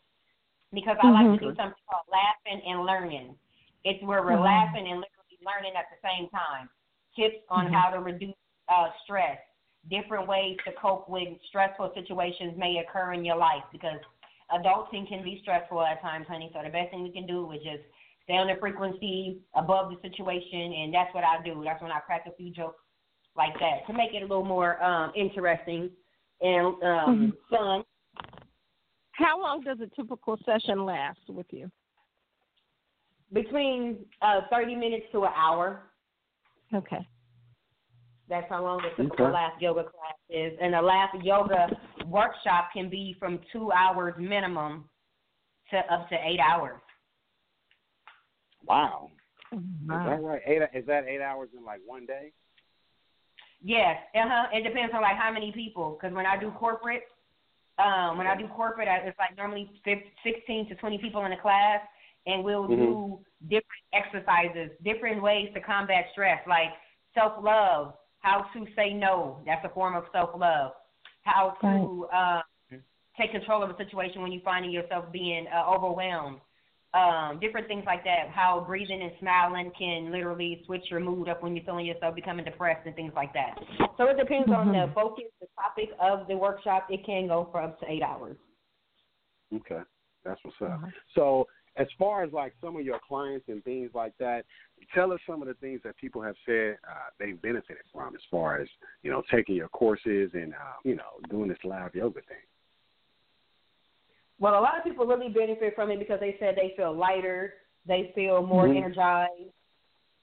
because 0.73 0.97
I 1.03 1.11
like 1.11 1.41
to 1.41 1.41
do 1.41 1.57
something 1.57 1.83
called 1.91 2.07
laughing 2.07 2.63
and 2.65 2.87
learning. 2.87 3.35
It's 3.85 4.03
where 4.05 4.23
we're 4.23 4.37
Mhm. 4.37 4.45
laughing 4.45 4.87
and 4.89 5.01
literally 5.01 5.39
learning 5.45 5.75
at 5.77 5.87
the 5.91 5.99
same 6.07 6.29
time. 6.31 6.69
Tips 7.17 7.45
on 7.49 7.67
Mhm. 7.67 7.73
how 7.73 7.91
to 7.91 8.01
reduce 8.01 8.35
uh, 8.69 8.91
stress, 9.03 9.39
different 9.89 10.29
ways 10.29 10.57
to 10.65 10.73
cope 10.73 11.09
with 11.09 11.41
stressful 11.49 11.93
situations 11.95 12.57
may 12.57 12.79
occur 12.79 13.13
in 13.13 13.25
your 13.25 13.37
life 13.37 13.65
because 13.73 14.01
adulting 14.53 15.09
can 15.09 15.23
be 15.23 15.41
stressful 15.43 15.81
at 15.83 16.01
times, 16.01 16.27
honey. 16.29 16.51
So 16.53 16.63
the 16.63 16.71
best 16.71 16.91
thing 16.91 17.03
we 17.03 17.11
can 17.11 17.27
do 17.27 17.51
is 17.53 17.63
just 17.63 17.83
stay 18.25 18.37
on 18.37 18.47
the 18.47 18.57
frequency 18.57 19.41
above 19.55 19.91
the 19.91 20.01
situation, 20.09 20.73
and 20.73 20.95
that's 20.95 21.13
what 21.15 21.25
I 21.25 21.43
do. 21.43 21.63
That's 21.65 21.83
when 21.83 21.91
I 21.91 22.01
crack 22.01 22.27
a 22.27 22.33
few 22.33 22.51
jokes 22.51 22.83
like 23.37 23.59
that 23.61 23.87
to 23.87 23.93
make 23.93 24.13
it 24.13 24.19
a 24.19 24.27
little 24.27 24.45
more 24.45 24.83
um, 24.83 25.13
interesting 25.17 25.91
and 26.41 26.83
um, 26.83 27.33
fun. 27.49 27.85
How 29.13 29.41
long 29.41 29.63
does 29.63 29.79
a 29.81 29.87
typical 29.95 30.39
session 30.45 30.85
last 30.85 31.21
with 31.29 31.47
you? 31.51 31.71
Between 33.33 33.99
uh, 34.23 34.41
30 34.51 34.75
minutes 34.75 35.07
to 35.13 35.25
an 35.25 35.33
hour. 35.37 35.83
Okay. 36.75 37.07
That's 38.29 38.49
how 38.49 38.63
long 38.63 38.79
the 38.83 38.91
typical 39.03 39.27
Okay. 39.27 39.35
laugh 39.35 39.53
yoga 39.61 39.83
class 39.83 40.15
is. 40.29 40.53
And 40.61 40.75
the 40.75 40.81
laugh 40.83 41.11
yoga 41.23 41.69
workshop 42.07 42.71
can 42.73 42.89
be 42.89 43.17
from 43.19 43.41
two 43.53 43.73
hours 43.73 44.15
minimum 44.19 44.89
to 45.71 45.79
up 45.93 46.09
to 46.09 46.17
eight 46.25 46.41
hours. 46.41 46.81
Wow, 48.67 49.11
is 49.53 49.59
that 49.89 50.23
right? 50.23 50.43
Eight 50.47 50.63
is 50.75 50.87
that 50.87 51.07
eight 51.09 51.21
hours 51.23 51.49
in 51.57 51.65
like 51.65 51.81
one 51.87 52.07
day? 52.07 52.33
Yes, 53.63 53.97
uh 54.15 54.21
huh. 54.29 54.47
It 54.53 54.63
depends 54.63 54.93
on 54.95 55.03
like 55.03 55.17
how 55.17 55.33
many 55.33 55.51
people. 55.53 55.97
Because 55.99 56.15
when 56.15 56.27
I 56.27 56.39
do 56.39 56.51
corporate, 56.53 57.05
um, 57.79 58.19
when 58.19 58.27
I 58.27 58.37
do 58.37 58.47
corporate, 58.49 58.87
I- 58.87 58.99
it's 58.99 59.19
like 59.19 59.37
normally 59.37 59.71
15, 59.85 60.05
16 60.23 60.69
to 60.69 60.75
20 60.77 60.99
people 60.99 61.25
in 61.25 61.33
a 61.33 61.41
class, 61.41 61.81
and 62.27 62.45
we'll 62.45 62.67
do 62.67 63.19
different 63.43 63.65
exercises, 63.93 64.71
different 64.85 65.23
ways 65.23 65.49
to 65.55 65.61
combat 65.61 66.07
stress, 66.13 66.41
like 66.49 66.69
self 67.15 67.33
love, 67.43 67.95
how 68.21 68.47
to 68.55 68.67
say 68.77 68.93
no. 68.93 69.41
That's 69.47 69.65
a 69.65 69.71
form 69.71 69.97
of 69.97 70.05
self 70.13 70.31
love. 70.39 70.73
How 71.23 71.57
to 71.61 72.07
uh, 72.15 72.41
take 73.19 73.33
control 73.33 73.63
of 73.63 73.71
a 73.71 73.77
situation 73.77 74.23
when 74.23 74.33
you're 74.33 74.43
finding 74.43 74.71
yourself 74.71 75.05
being 75.13 75.47
uh, 75.55 75.71
overwhelmed. 75.71 76.41
Um, 76.93 77.39
different 77.41 77.69
things 77.69 77.85
like 77.87 78.03
that. 78.03 78.31
How 78.35 78.65
breathing 78.67 79.01
and 79.01 79.13
smiling 79.21 79.71
can 79.79 80.11
literally 80.11 80.63
switch 80.67 80.83
your 80.91 80.99
mood 80.99 81.29
up 81.29 81.41
when 81.41 81.55
you're 81.55 81.65
feeling 81.65 81.87
yourself 81.87 82.17
becoming 82.17 82.45
depressed 82.45 82.85
and 82.85 82.97
things 82.97 83.13
like 83.15 83.33
that. 83.35 83.55
So 83.97 84.09
it 84.09 84.17
depends 84.19 84.51
on 84.51 84.73
the 84.73 84.91
focus, 84.93 85.27
the 85.41 85.47
topic 85.55 85.91
of 86.01 86.27
the 86.27 86.37
workshop. 86.37 86.89
It 86.91 87.07
can 87.07 87.29
go 87.29 87.49
for 87.53 87.63
up 87.63 87.79
to 87.81 87.87
eight 87.89 88.03
hours. 88.03 88.37
Okay, 89.55 89.81
that's 90.25 90.41
what's 90.43 90.57
up. 90.63 90.81
So, 91.15 91.47
as 91.81 91.87
far 91.99 92.23
as 92.23 92.33
like 92.33 92.53
some 92.61 92.77
of 92.77 92.83
your 92.85 93.01
clients 93.09 93.47
and 93.49 93.65
things 93.65 93.91
like 93.95 94.13
that, 94.19 94.45
tell 94.95 95.13
us 95.13 95.21
some 95.27 95.41
of 95.41 95.49
the 95.49 95.55
things 95.55 95.81
that 95.83 95.97
people 95.97 96.21
have 96.21 96.35
said 96.45 96.77
uh, 96.87 97.09
they've 97.19 97.41
benefited 97.41 97.83
from, 97.93 98.15
as 98.15 98.21
far 98.31 98.61
as 98.61 98.69
you 99.03 99.11
know, 99.11 99.23
taking 99.31 99.55
your 99.55 99.69
courses 99.69 100.31
and 100.35 100.53
uh, 100.53 100.77
you 100.85 100.95
know, 100.95 101.19
doing 101.31 101.49
this 101.49 101.59
live 101.65 101.95
yoga 101.95 102.21
thing. 102.21 102.37
Well, 104.39 104.59
a 104.59 104.61
lot 104.61 104.77
of 104.77 104.85
people 104.85 105.07
really 105.07 105.31
benefit 105.31 105.75
from 105.75 105.91
it 105.91 105.99
because 105.99 106.21
they 106.21 106.37
said 106.39 106.55
they 106.55 106.75
feel 106.77 106.95
lighter, 106.95 107.55
they 107.87 108.13
feel 108.15 108.43
more 108.43 108.67
Mhm. 108.67 108.77
energized. 108.77 109.53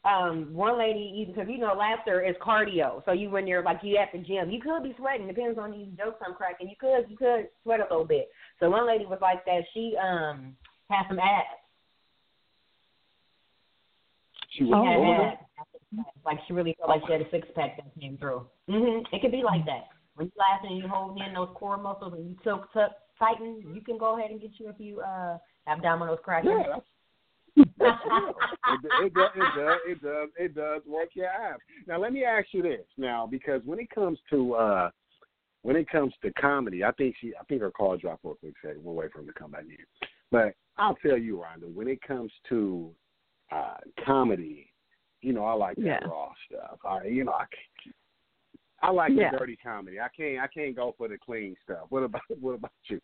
Um, 0.06 0.54
one 0.54 0.78
lady, 0.78 1.12
even 1.18 1.34
because 1.34 1.50
you 1.50 1.58
know, 1.58 1.74
laughter 1.74 2.22
is 2.22 2.36
cardio. 2.38 3.04
So 3.06 3.12
you 3.14 3.32
when 3.32 3.48
you're 3.48 3.64
like 3.64 3.84
you 3.84 3.98
at 3.98 4.12
the 4.12 4.20
gym, 4.20 4.52
you 4.52 4.62
could 4.62 4.84
be 4.84 4.94
sweating. 4.98 5.28
Depends 5.28 5.58
on 5.58 5.72
these 5.72 5.90
jokes 5.98 6.22
I'm 6.26 6.36
cracking. 6.36 6.70
You 6.70 6.76
could 6.80 7.10
you 7.10 7.18
could 7.18 7.50
sweat 7.64 7.80
a 7.80 7.84
little 7.84 8.06
bit. 8.06 8.30
So 8.60 8.70
one 8.70 8.86
lady 8.86 9.06
was 9.06 9.20
like 9.22 9.44
that. 9.46 9.62
She 9.74 9.96
um 9.98 10.56
had 10.90 11.06
some 11.08 11.20
abs. 11.20 11.46
She 14.52 14.66
She 14.66 14.72
had 14.72 14.98
over 14.98 15.22
abs. 15.24 15.38
Like 16.26 16.40
she 16.48 16.54
really 16.54 16.76
felt 16.78 16.90
like 16.90 17.02
she 17.08 17.14
had 17.14 17.22
a 17.22 17.30
six 17.32 17.48
pack 17.56 17.78
that 17.78 18.00
came 18.00 18.18
through. 18.18 18.46
Mhm. 18.70 19.06
It 19.12 19.22
could 19.22 19.32
be 19.32 19.44
like 19.44 19.66
that. 19.66 19.90
When 20.16 20.32
you're 20.36 20.46
laughing 20.46 20.72
and 20.72 20.80
you're 20.80 20.90
holding 20.90 21.24
in 21.24 21.34
those 21.34 21.50
core 21.56 21.78
muscles 21.78 22.14
and 22.14 22.28
you 22.30 22.36
tilt 22.44 22.64
tuck 22.74 22.92
tighten, 23.18 23.64
you 23.74 23.82
can 23.82 23.98
go 23.98 24.18
ahead 24.18 24.32
and 24.32 24.42
get 24.42 24.52
you 24.60 24.70
a 24.70 24.74
few 24.74 25.00
uh 25.02 25.38
abdominals 25.68 26.22
cracking. 26.22 26.52
Yeah, 26.52 26.68
real. 26.68 26.84
It, 28.70 29.06
it, 29.06 29.14
does, 29.14 29.30
it 29.36 29.56
does. 29.56 29.80
It 29.88 30.02
does. 30.02 30.30
It 30.38 30.56
does 30.56 30.82
work 30.86 31.10
your 31.14 31.28
abs. 31.28 31.62
Now, 31.88 31.98
let 32.00 32.12
me 32.12 32.24
ask 32.26 32.48
you 32.52 32.62
this 32.62 32.86
now, 32.98 33.26
because 33.26 33.62
when 33.64 33.80
it 33.80 33.90
comes 33.90 34.20
to 34.30 34.54
uh 34.56 34.90
when 35.62 35.76
it 35.76 35.90
comes 35.90 36.14
to 36.22 36.32
comedy, 36.34 36.84
I 36.84 36.92
think 36.92 37.16
she, 37.20 37.34
I 37.40 37.44
think 37.46 37.62
her 37.62 37.72
call 37.72 37.98
dropped 37.98 38.26
a 38.26 38.34
quick 38.36 38.54
second. 38.62 38.84
We'll 38.84 38.96
wait 38.96 39.12
for 39.12 39.20
him 39.20 39.28
to 39.28 39.34
come 39.34 39.52
back 39.52 39.64
in. 39.64 39.78
But 40.32 40.54
I'll 40.78 40.96
tell 40.96 41.18
you, 41.18 41.38
Rhonda, 41.38 41.74
when 41.74 41.88
it 41.88 42.02
comes 42.02 42.32
to 42.50 42.92
uh 43.52 43.76
comedy, 44.06 44.72
you 45.22 45.34
know, 45.34 45.46
I 45.46 45.54
like 45.54 45.76
that 45.78 45.84
Yeah. 45.86 46.00
raw 46.06 46.30
stuff. 46.50 46.80
I, 46.86 47.06
you 47.06 47.24
know, 47.24 47.32
I, 47.34 47.46
can't- 47.52 47.96
I 48.82 48.92
like 48.92 49.12
Yeah. 49.16 49.32
the 49.32 49.38
dirty 49.40 49.56
comedy. 49.58 50.00
I 50.00 50.10
can't, 50.16 50.40
I 50.42 50.48
can't 50.48 50.76
go 50.76 50.94
for 50.98 51.08
the 51.08 51.18
clean 51.18 51.56
stuff. 51.64 51.86
What 51.90 52.04
about, 52.04 52.22
what 52.40 52.54
about 52.56 52.72
you? 52.86 53.00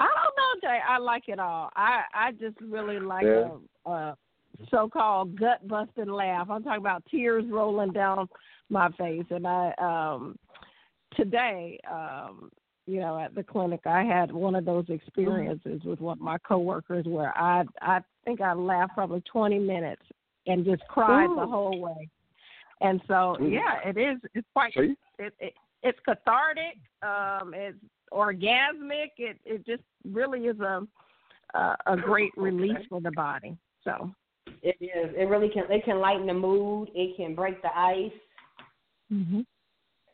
I 0.00 0.06
don't 0.06 0.62
know, 0.62 0.68
Jay. 0.68 0.80
I 0.86 0.98
like 0.98 1.28
it 1.28 1.38
all. 1.38 1.70
I 1.76 2.02
I 2.12 2.32
just 2.32 2.60
really 2.60 2.98
like 2.98 3.24
Yeah. 3.24 3.50
a, 3.86 3.90
a 3.90 4.16
so-called 4.70 5.38
gut 5.38 5.66
busting 5.68 6.08
laugh. 6.10 6.48
I'm 6.50 6.62
talking 6.62 6.80
about 6.80 7.04
tears 7.10 7.44
rolling 7.48 7.92
down 7.92 8.28
my 8.70 8.90
face. 8.92 9.24
And 9.30 9.46
I 9.46 9.72
um 9.78 10.36
today, 11.14 11.78
um, 11.90 12.50
you 12.86 13.00
know, 13.00 13.18
at 13.18 13.34
the 13.34 13.42
clinic, 13.42 13.80
I 13.86 14.02
had 14.02 14.30
one 14.30 14.54
of 14.54 14.64
those 14.64 14.84
experiences 14.88 15.82
with 15.84 16.00
one 16.00 16.18
of 16.18 16.22
my 16.22 16.38
coworkers 16.38 17.06
where 17.06 17.36
I 17.36 17.64
I 17.80 18.00
think 18.24 18.40
I 18.40 18.52
laughed 18.52 18.94
probably 18.94 19.22
20 19.22 19.58
minutes 19.58 20.02
and 20.46 20.64
just 20.64 20.82
cried 20.88 21.30
the 21.30 21.46
whole 21.46 21.80
way. 21.80 22.08
And 22.80 23.00
so, 23.08 23.36
Ooh. 23.40 23.48
yeah, 23.48 23.78
it 23.84 23.96
is. 23.96 24.18
It's 24.34 24.46
quite 24.52 24.74
See? 24.74 24.94
it, 25.18 25.32
it 25.38 25.54
it's 25.82 25.98
cathartic 26.06 26.78
um 27.02 27.52
it's 27.54 27.76
orgasmic 28.10 29.10
it 29.18 29.38
it 29.44 29.66
just 29.66 29.82
really 30.04 30.46
is 30.46 30.58
a 30.60 30.86
uh, 31.54 31.76
a 31.86 31.96
great 31.96 32.32
release 32.36 32.84
for 32.88 33.00
the 33.00 33.12
body. 33.12 33.56
So 33.84 34.12
it 34.62 34.76
is. 34.80 35.14
It 35.16 35.28
really 35.28 35.48
can. 35.48 35.64
It 35.70 35.84
can 35.84 35.98
lighten 35.98 36.26
the 36.26 36.34
mood. 36.34 36.88
It 36.94 37.16
can 37.16 37.34
break 37.34 37.60
the 37.62 37.76
ice. 37.76 38.10
Mm-hmm. 39.12 39.40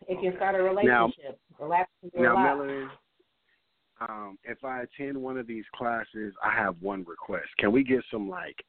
It 0.09 0.21
can 0.21 0.33
start 0.37 0.55
a 0.55 0.63
relationship. 0.63 1.39
Now, 1.50 1.50
now 2.17 2.37
Melanie, 2.37 2.89
um, 4.01 4.39
if 4.45 4.65
I 4.65 4.83
attend 4.83 5.17
one 5.17 5.37
of 5.37 5.47
these 5.47 5.65
classes, 5.75 6.35
I 6.45 6.55
have 6.55 6.77
one 6.81 7.05
request. 7.05 7.49
Can 7.59 7.73
we 7.73 7.85
get 7.85 8.03
some 8.11 8.29
like 8.29 8.65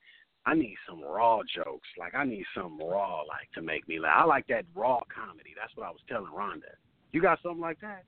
I 0.45 0.55
need 0.55 0.75
some 0.89 1.03
raw 1.03 1.41
jokes. 1.55 1.87
Like 1.99 2.15
I 2.15 2.23
need 2.23 2.45
some 2.55 2.79
raw, 2.79 3.19
like 3.19 3.51
to 3.55 3.61
make 3.61 3.87
me 3.87 3.99
laugh. 3.99 4.23
I 4.23 4.25
like 4.25 4.47
that 4.47 4.65
raw 4.75 4.99
comedy. 5.13 5.53
That's 5.59 5.75
what 5.75 5.85
I 5.85 5.91
was 5.91 6.01
telling 6.09 6.31
Rhonda. 6.31 6.73
You 7.11 7.21
got 7.21 7.39
something 7.43 7.61
like 7.61 7.79
that? 7.81 8.03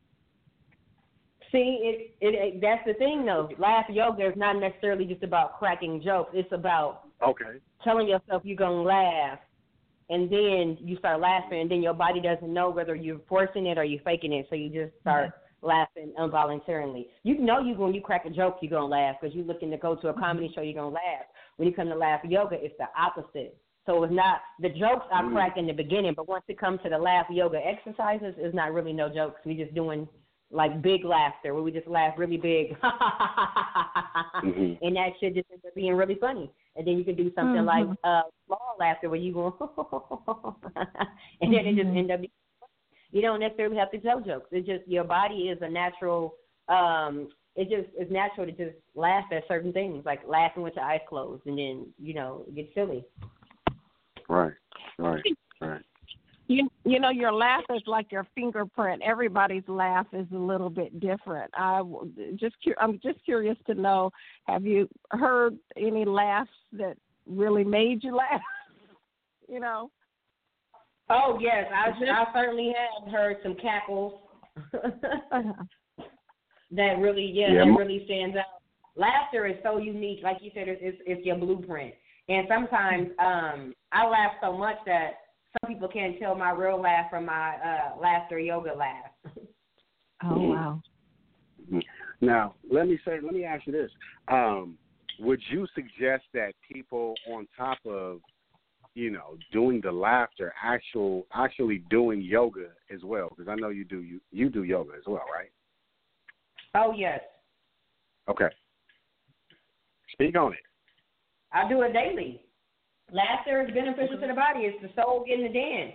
See, 1.52 1.80
it, 1.84 2.16
it, 2.20 2.34
it 2.34 2.62
that's 2.62 2.82
the 2.88 2.96
thing 2.96 3.26
though. 3.26 3.50
Laugh 3.60 3.86
yoga 3.90 4.28
is 4.28 4.34
not 4.36 4.60
necessarily 4.60 5.06
just 5.06 5.22
about 5.22 5.60
cracking 5.60 6.02
jokes. 6.04 6.32
It's 6.34 6.52
about 6.52 7.04
okay 7.22 7.60
telling 7.84 8.08
yourself 8.08 8.42
you're 8.46 8.58
gonna 8.58 8.82
laugh, 8.82 9.40
and 10.14 10.30
then 10.30 10.78
you 10.80 10.96
start 10.98 11.20
laughing, 11.20 11.62
and 11.62 11.72
then 11.72 11.82
your 11.82 11.96
body 11.96 12.22
doesn't 12.22 12.54
know 12.54 12.70
whether 12.70 12.94
you're 12.94 13.22
forcing 13.28 13.66
it 13.66 13.80
or 13.80 13.84
you're 13.84 14.02
faking 14.04 14.32
it, 14.32 14.46
so 14.48 14.56
you 14.56 14.70
just 14.70 14.94
start 15.02 15.30
mm-hmm. 15.30 15.68
laughing 15.68 16.14
involuntarily. 16.22 17.08
You 17.24 17.40
know 17.40 17.60
you 17.60 17.74
when 17.74 17.96
you 17.96 18.02
crack 18.02 18.26
a 18.26 18.30
joke 18.30 18.58
you're 18.62 18.70
gonna 18.70 18.86
laugh 18.86 19.16
because 19.20 19.36
you're 19.36 19.46
looking 19.46 19.72
to 19.72 19.78
go 19.78 19.96
to 19.96 20.10
a 20.10 20.14
comedy 20.14 20.52
show 20.54 20.62
you're 20.62 20.76
gonna 20.76 20.90
laugh. 20.90 21.26
When 21.58 21.68
you 21.68 21.74
come 21.74 21.88
to 21.90 21.96
laugh 21.96 22.22
yoga, 22.24 22.58
it's 22.60 22.76
the 22.78 22.86
opposite. 22.96 23.58
So 23.88 24.04
it's 24.04 24.14
not 24.14 24.42
the 24.60 24.70
jokes 24.70 25.08
I 25.12 25.24
mm. 25.24 25.34
crack 25.34 25.58
in 25.58 25.66
the 25.68 25.74
beginning, 25.74 26.14
but 26.16 26.30
once 26.30 26.44
it 26.48 26.60
comes 26.60 26.80
to 26.84 26.90
the 26.90 26.98
laugh 26.98 27.26
yoga 27.32 27.58
exercises, 27.58 28.36
it's 28.38 28.56
not 28.56 28.72
really 28.72 28.94
no 28.94 29.10
jokes. 29.10 29.42
We're 29.46 29.62
just 29.66 29.76
doing 29.76 30.08
like 30.52 30.82
big 30.84 31.04
laughter 31.04 31.54
where 31.56 31.64
we 31.64 31.72
just 31.72 31.88
laugh 31.88 32.14
really 32.18 32.38
big, 32.38 32.80
mm-hmm. 34.44 34.74
and 34.86 34.96
that 34.96 35.10
shit 35.20 35.34
just 35.34 35.48
ends 35.52 35.66
up 35.66 35.74
being 35.76 35.96
really 35.96 36.16
funny. 36.22 36.52
And 36.76 36.88
then 36.88 36.98
you 36.98 37.04
can 37.04 37.16
do 37.16 37.32
something 37.36 37.64
mm-hmm. 37.64 37.90
like 37.90 37.98
uh, 38.04 38.24
small 38.48 38.76
laughter 38.80 39.10
where 39.10 39.20
you 39.20 39.34
go, 39.34 40.56
and 41.42 41.54
then 41.54 41.66
it 41.68 41.76
just 41.76 41.88
mm-hmm. 41.88 41.98
end 41.98 42.12
up. 42.12 42.22
You 43.12 43.22
don't 43.22 43.40
necessarily 43.40 43.78
have 43.78 43.92
to 43.92 44.00
tell 44.00 44.22
jokes. 44.22 44.48
It's 44.52 44.68
just 44.68 44.88
your 44.88 45.04
body 45.04 45.50
is 45.50 45.60
a 45.62 45.70
natural. 45.70 46.34
um 46.70 47.30
It 47.56 47.70
just 47.70 47.94
it's 47.96 48.12
natural 48.12 48.48
to 48.48 48.52
just 48.52 48.76
laugh 48.96 49.26
at 49.32 49.44
certain 49.48 49.72
things, 49.72 50.04
like 50.06 50.22
laughing 50.28 50.64
with 50.64 50.76
your 50.76 50.86
eyes 50.86 51.02
closed, 51.08 51.46
and 51.46 51.58
then 51.58 51.88
you 52.02 52.16
know 52.16 52.46
get 52.56 52.70
silly. 52.74 53.06
Right, 54.28 54.54
right, 54.98 55.24
right. 55.62 55.82
You 56.54 56.70
you 56.86 57.00
know 57.00 57.10
your 57.10 57.34
laugh 57.34 57.64
is 57.74 57.82
like 57.88 58.12
your 58.12 58.28
fingerprint. 58.36 59.02
Everybody's 59.04 59.68
laugh 59.68 60.06
is 60.14 60.28
a 60.32 60.38
little 60.38 60.70
bit 60.70 61.00
different. 61.00 61.50
I 61.56 61.82
just 62.36 62.56
I'm 62.80 63.00
just 63.02 63.24
curious 63.26 63.58
to 63.66 63.74
know 63.74 64.12
have 64.46 64.64
you 64.64 64.88
heard 65.10 65.58
any 65.76 66.06
laughs 66.06 66.52
that 66.74 66.96
really 67.26 67.64
made 67.64 68.04
you 68.04 68.16
laugh? 68.16 68.42
you 69.50 69.60
know. 69.60 69.90
Oh 71.10 71.40
yes, 71.42 71.66
I 71.74 71.90
I 71.90 72.26
certainly 72.34 72.72
have 72.78 73.12
heard 73.12 73.38
some 73.42 73.56
cackles. 73.56 74.20
that 76.72 77.00
really 77.00 77.32
yeah, 77.34 77.52
yeah, 77.52 77.66
that 77.66 77.72
really 77.78 78.04
stands 78.06 78.38
out. 78.38 78.62
Laughter 78.96 79.48
is 79.48 79.56
so 79.64 79.80
unique, 79.80 80.20
like 80.22 80.38
you 80.42 80.52
said, 80.54 80.68
it's 80.68 80.82
it's, 80.84 80.98
it's 81.08 81.26
your 81.26 81.38
blueprint. 81.38 81.96
And 82.30 82.48
sometimes 82.48 83.08
um 83.18 83.74
I 83.92 84.08
laugh 84.08 84.34
so 84.40 84.56
much 84.56 84.78
that 84.86 85.14
some 85.62 85.72
people 85.74 85.88
can't 85.88 86.18
tell 86.20 86.36
my 86.36 86.52
real 86.52 86.82
laugh 86.82 87.10
from 87.10 87.26
my 87.26 87.56
uh, 87.56 88.00
laughter 88.02 88.40
yoga 88.40 88.74
laugh. 88.74 89.12
oh 90.24 90.50
wow! 90.50 90.82
Now 92.22 92.56
let 92.72 92.88
me 92.88 93.00
say, 93.06 93.20
let 93.22 93.34
me 93.34 93.44
ask 93.44 93.66
you 93.68 93.74
this: 93.74 93.92
um, 94.30 94.78
Would 95.20 95.42
you 95.50 95.68
suggest 95.76 96.24
that 96.34 96.54
people, 96.72 97.14
on 97.32 97.48
top 97.56 97.78
of 97.86 98.20
you 98.96 99.12
know 99.12 99.38
doing 99.52 99.82
the 99.84 99.92
laughter, 99.92 100.54
actual 100.62 101.26
actually 101.34 101.84
doing 101.90 102.22
yoga 102.22 102.68
as 102.94 103.02
well? 103.04 103.30
Because 103.30 103.48
I 103.48 103.56
know 103.56 103.70
you 103.70 103.86
do 103.86 104.02
you 104.02 104.20
you 104.32 104.50
do 104.50 104.64
yoga 104.64 104.94
as 104.98 105.04
well, 105.06 105.26
right? 105.34 105.52
Oh 106.76 106.94
yes. 106.96 107.22
Okay. 108.28 108.48
Speak 110.14 110.38
on 110.38 110.54
it. 110.54 110.60
I 111.52 111.68
do 111.70 111.82
it 111.82 111.94
daily. 111.94 112.44
Laughter 113.14 113.62
is 113.62 113.74
beneficial 113.74 114.20
to 114.20 114.28
the 114.28 114.34
body. 114.34 114.62
It's 114.62 114.82
the 114.82 114.90
soul 115.00 115.24
getting 115.26 115.46
the 115.46 115.54
dance. 115.54 115.94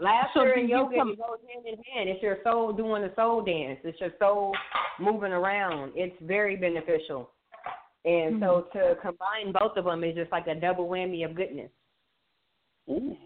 Laughter 0.00 0.52
so 0.54 0.60
and 0.60 0.68
yoga 0.68 0.96
come... 0.96 1.16
goes 1.16 1.40
hand 1.48 1.64
in 1.66 1.82
hand. 1.90 2.10
It's 2.10 2.22
your 2.22 2.36
soul 2.44 2.74
doing 2.74 3.02
the 3.02 3.12
soul 3.16 3.42
dance. 3.42 3.80
It's 3.84 3.98
your 3.98 4.12
soul 4.18 4.54
moving 5.00 5.32
around. 5.32 5.92
It's 5.96 6.14
very 6.20 6.56
beneficial. 6.56 7.30
And 8.04 8.34
mm-hmm. 8.34 8.44
so 8.44 8.66
to 8.74 8.96
combine 9.00 9.52
both 9.52 9.78
of 9.78 9.86
them 9.86 10.04
is 10.04 10.14
just 10.14 10.30
like 10.30 10.46
a 10.46 10.54
double 10.54 10.86
whammy 10.86 11.24
of 11.24 11.34
goodness. 11.34 11.70
Ooh, 12.90 13.16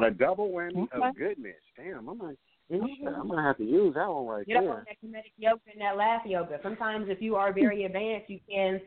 a 0.00 0.10
double 0.12 0.48
whammy 0.50 0.84
okay. 0.94 1.08
of 1.08 1.16
goodness. 1.16 1.56
Damn, 1.76 2.08
I'm 2.08 2.18
like, 2.18 2.36
mm-hmm. 2.72 3.08
I'm 3.08 3.28
gonna 3.28 3.42
have 3.42 3.58
to 3.58 3.64
use 3.64 3.94
that 3.96 4.08
one 4.08 4.26
right 4.26 4.46
Get 4.46 4.60
there. 4.60 4.62
Get 4.62 4.70
on 4.70 4.84
that 4.86 5.04
Kemetic 5.04 5.32
yoga 5.36 5.60
and 5.72 5.80
that 5.80 5.96
laugh 5.96 6.22
yoga. 6.24 6.58
Sometimes 6.62 7.06
if 7.08 7.20
you 7.20 7.34
are 7.34 7.52
very 7.52 7.84
advanced, 7.84 8.30
you 8.30 8.38
can 8.48 8.80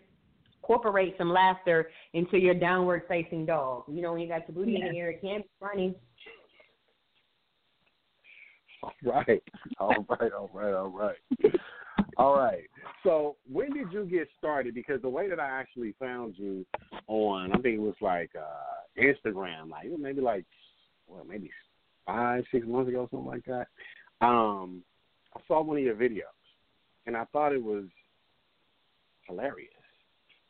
incorporate 0.61 1.15
some 1.17 1.29
laughter 1.29 1.89
into 2.13 2.37
your 2.37 2.53
downward 2.53 3.03
facing 3.07 3.45
dog. 3.45 3.83
You 3.87 4.01
know, 4.01 4.13
when 4.13 4.21
you 4.21 4.27
got 4.27 4.47
your 4.47 4.55
booty 4.55 4.73
yeah. 4.73 4.87
in 4.87 4.91
the 4.93 4.99
air, 4.99 5.09
it 5.11 5.21
can 5.21 5.41
be 5.41 5.47
funny. 5.59 5.95
All 8.83 8.93
right. 9.03 9.43
All 9.79 10.05
right, 10.09 10.31
all 10.31 10.49
right, 10.53 10.73
all 10.73 10.89
right. 10.89 11.55
all 12.17 12.37
right. 12.37 12.63
So 13.03 13.35
when 13.51 13.73
did 13.73 13.91
you 13.91 14.05
get 14.05 14.27
started? 14.37 14.73
Because 14.73 15.01
the 15.01 15.09
way 15.09 15.29
that 15.29 15.39
I 15.39 15.47
actually 15.47 15.93
found 15.99 16.35
you 16.37 16.65
on 17.07 17.51
I 17.51 17.57
think 17.57 17.75
it 17.75 17.81
was 17.81 17.95
like 18.01 18.31
uh 18.37 19.01
Instagram, 19.01 19.69
like 19.69 19.87
maybe 19.99 20.21
like 20.21 20.45
well, 21.07 21.25
maybe 21.27 21.51
five, 22.05 22.43
six 22.51 22.65
months 22.67 22.89
ago, 22.89 23.07
something 23.11 23.27
like 23.27 23.45
that. 23.45 23.67
Um 24.25 24.83
I 25.35 25.41
saw 25.47 25.61
one 25.61 25.77
of 25.77 25.83
your 25.83 25.95
videos 25.95 26.21
and 27.05 27.15
I 27.17 27.25
thought 27.25 27.53
it 27.53 27.63
was 27.63 27.85
hilarious 29.27 29.73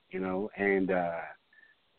you 0.10 0.20
know, 0.20 0.50
and 0.58 0.92
uh 0.92 1.20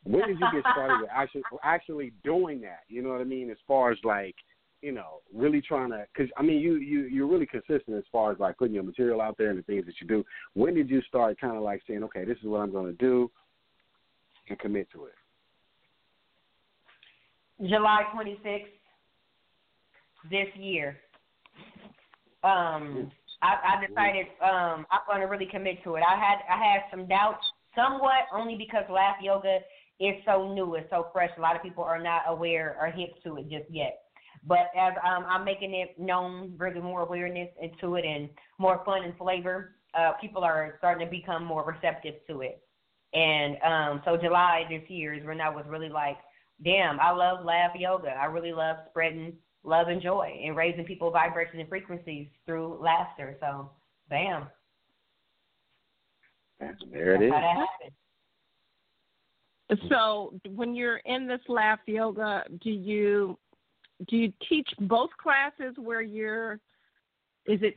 when 0.04 0.26
did 0.26 0.38
you 0.40 0.46
get 0.52 0.62
started 0.72 1.00
with 1.00 1.10
actually 1.12 1.42
actually 1.62 2.12
doing 2.24 2.60
that? 2.62 2.80
You 2.88 3.02
know 3.02 3.10
what 3.10 3.20
I 3.20 3.24
mean? 3.24 3.50
As 3.50 3.56
far 3.66 3.90
as 3.90 3.98
like, 4.04 4.34
you 4.80 4.92
know, 4.92 5.20
really 5.34 5.60
trying 5.60 5.90
to, 5.90 6.06
because 6.12 6.30
I 6.36 6.42
mean, 6.42 6.60
you 6.60 6.76
you 6.76 7.00
you're 7.02 7.26
really 7.26 7.46
consistent 7.46 7.96
as 7.96 8.04
far 8.10 8.32
as 8.32 8.38
like 8.38 8.56
putting 8.56 8.74
your 8.74 8.84
material 8.84 9.20
out 9.20 9.36
there 9.36 9.50
and 9.50 9.58
the 9.58 9.62
things 9.62 9.86
that 9.86 10.00
you 10.00 10.06
do. 10.06 10.24
When 10.54 10.74
did 10.74 10.88
you 10.88 11.02
start 11.02 11.38
kind 11.40 11.56
of 11.56 11.62
like 11.62 11.82
saying, 11.86 12.02
okay, 12.04 12.24
this 12.24 12.38
is 12.38 12.44
what 12.44 12.60
I'm 12.60 12.72
going 12.72 12.86
to 12.86 12.92
do, 12.98 13.30
and 14.48 14.58
commit 14.58 14.88
to 14.92 15.06
it? 15.06 15.14
July 17.68 18.04
26th 18.14 18.66
this 20.30 20.46
year. 20.56 20.96
Um, 22.44 23.10
I, 23.42 23.76
I 23.76 23.86
decided 23.86 24.26
um, 24.40 24.86
I'm 24.92 25.00
going 25.08 25.20
to 25.20 25.26
really 25.26 25.48
commit 25.50 25.82
to 25.84 25.96
it. 25.96 26.02
I 26.08 26.16
had 26.16 26.38
I 26.48 26.56
had 26.56 26.82
some 26.90 27.06
doubts 27.06 27.44
somewhat 27.78 28.26
only 28.34 28.56
because 28.56 28.84
laugh 28.90 29.16
yoga 29.22 29.58
is 30.00 30.14
so 30.26 30.52
new, 30.52 30.74
it's 30.74 30.90
so 30.90 31.08
fresh. 31.12 31.30
A 31.38 31.40
lot 31.40 31.56
of 31.56 31.62
people 31.62 31.84
are 31.84 32.02
not 32.02 32.22
aware 32.26 32.76
or 32.80 32.90
hip 32.90 33.10
to 33.24 33.36
it 33.36 33.48
just 33.48 33.70
yet. 33.70 34.00
But 34.46 34.70
as 34.78 34.94
um, 35.04 35.24
I'm 35.28 35.44
making 35.44 35.74
it 35.74 35.98
known, 35.98 36.54
bringing 36.56 36.82
more 36.82 37.02
awareness 37.02 37.48
into 37.60 37.96
it 37.96 38.04
and 38.04 38.28
more 38.58 38.82
fun 38.84 39.02
and 39.04 39.16
flavor, 39.16 39.76
uh, 39.98 40.12
people 40.20 40.44
are 40.44 40.74
starting 40.78 41.06
to 41.06 41.10
become 41.10 41.44
more 41.44 41.64
receptive 41.64 42.14
to 42.28 42.42
it. 42.42 42.62
And 43.14 43.56
um, 43.62 44.02
so 44.04 44.16
July 44.16 44.64
this 44.68 44.88
year 44.88 45.14
is 45.14 45.24
when 45.24 45.40
I 45.40 45.48
was 45.48 45.64
really 45.68 45.88
like, 45.88 46.18
damn, 46.62 47.00
I 47.00 47.10
love 47.10 47.44
laugh 47.44 47.72
yoga. 47.76 48.08
I 48.08 48.26
really 48.26 48.52
love 48.52 48.76
spreading 48.90 49.32
love 49.64 49.88
and 49.88 50.02
joy 50.02 50.40
and 50.44 50.56
raising 50.56 50.84
people 50.84 51.10
vibrations 51.10 51.60
and 51.60 51.68
frequencies 51.68 52.28
through 52.46 52.78
laughter. 52.80 53.36
So, 53.40 53.70
bam. 54.08 54.48
There 56.60 57.14
it 57.14 57.22
is. 57.22 57.32
So, 59.90 60.34
when 60.54 60.74
you're 60.74 60.98
in 60.98 61.26
this 61.26 61.40
laugh 61.48 61.80
yoga, 61.86 62.42
do 62.62 62.70
you 62.70 63.38
do 64.08 64.16
you 64.16 64.32
teach 64.48 64.68
both 64.80 65.10
classes 65.20 65.74
where 65.76 66.00
you're? 66.00 66.54
Is 67.46 67.60
it? 67.62 67.76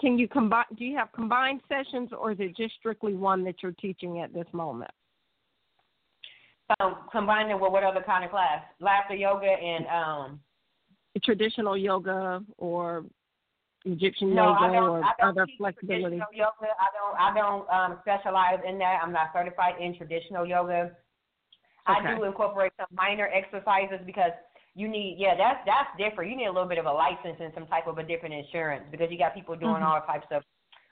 Can 0.00 0.18
you 0.18 0.28
combine? 0.28 0.64
Do 0.76 0.84
you 0.84 0.96
have 0.96 1.12
combined 1.12 1.62
sessions, 1.68 2.10
or 2.16 2.32
is 2.32 2.38
it 2.40 2.56
just 2.56 2.74
strictly 2.74 3.14
one 3.14 3.44
that 3.44 3.62
you're 3.62 3.72
teaching 3.72 4.20
at 4.20 4.32
this 4.34 4.46
moment? 4.52 4.90
Um, 6.80 6.96
combining 7.12 7.60
with 7.60 7.72
what 7.72 7.84
other 7.84 8.02
kind 8.02 8.24
of 8.24 8.30
class? 8.30 8.62
Laughter 8.80 9.14
yoga 9.14 9.46
and 9.46 9.86
um. 9.86 10.40
Traditional 11.24 11.78
yoga 11.78 12.44
or 12.58 13.06
Egyptian 13.86 14.34
no, 14.34 14.52
yoga 14.52 14.60
I 14.60 14.72
don't, 14.72 14.90
or 14.90 15.04
I 15.04 15.12
don't 15.18 15.30
other 15.30 15.46
flexibility? 15.58 16.16
Yoga. 16.34 16.68
I 16.76 16.88
don't. 16.92 17.14
I 17.16 17.28
don't 17.34 17.64
um, 17.70 17.98
specialize 18.02 18.60
in 18.68 18.78
that. 18.78 19.00
I'm 19.02 19.12
not 19.12 19.30
certified 19.32 19.74
in 19.80 19.96
traditional 19.96 20.44
yoga. 20.44 20.90
Okay. 21.88 22.08
I 22.08 22.16
do 22.16 22.24
incorporate 22.24 22.72
some 22.76 22.90
minor 22.90 23.30
exercises 23.32 24.00
because 24.04 24.32
you 24.74 24.88
need. 24.88 25.16
Yeah, 25.18 25.36
that's 25.36 25.60
that's 25.64 25.90
different. 25.96 26.30
You 26.30 26.36
need 26.36 26.46
a 26.46 26.52
little 26.52 26.68
bit 26.68 26.78
of 26.78 26.86
a 26.86 26.92
license 26.92 27.38
and 27.40 27.52
some 27.54 27.66
type 27.66 27.86
of 27.86 27.98
a 27.98 28.02
different 28.02 28.34
insurance 28.34 28.84
because 28.90 29.08
you 29.10 29.18
got 29.18 29.34
people 29.34 29.54
doing 29.54 29.74
mm-hmm. 29.74 29.84
all 29.84 30.02
types 30.02 30.26
of 30.32 30.42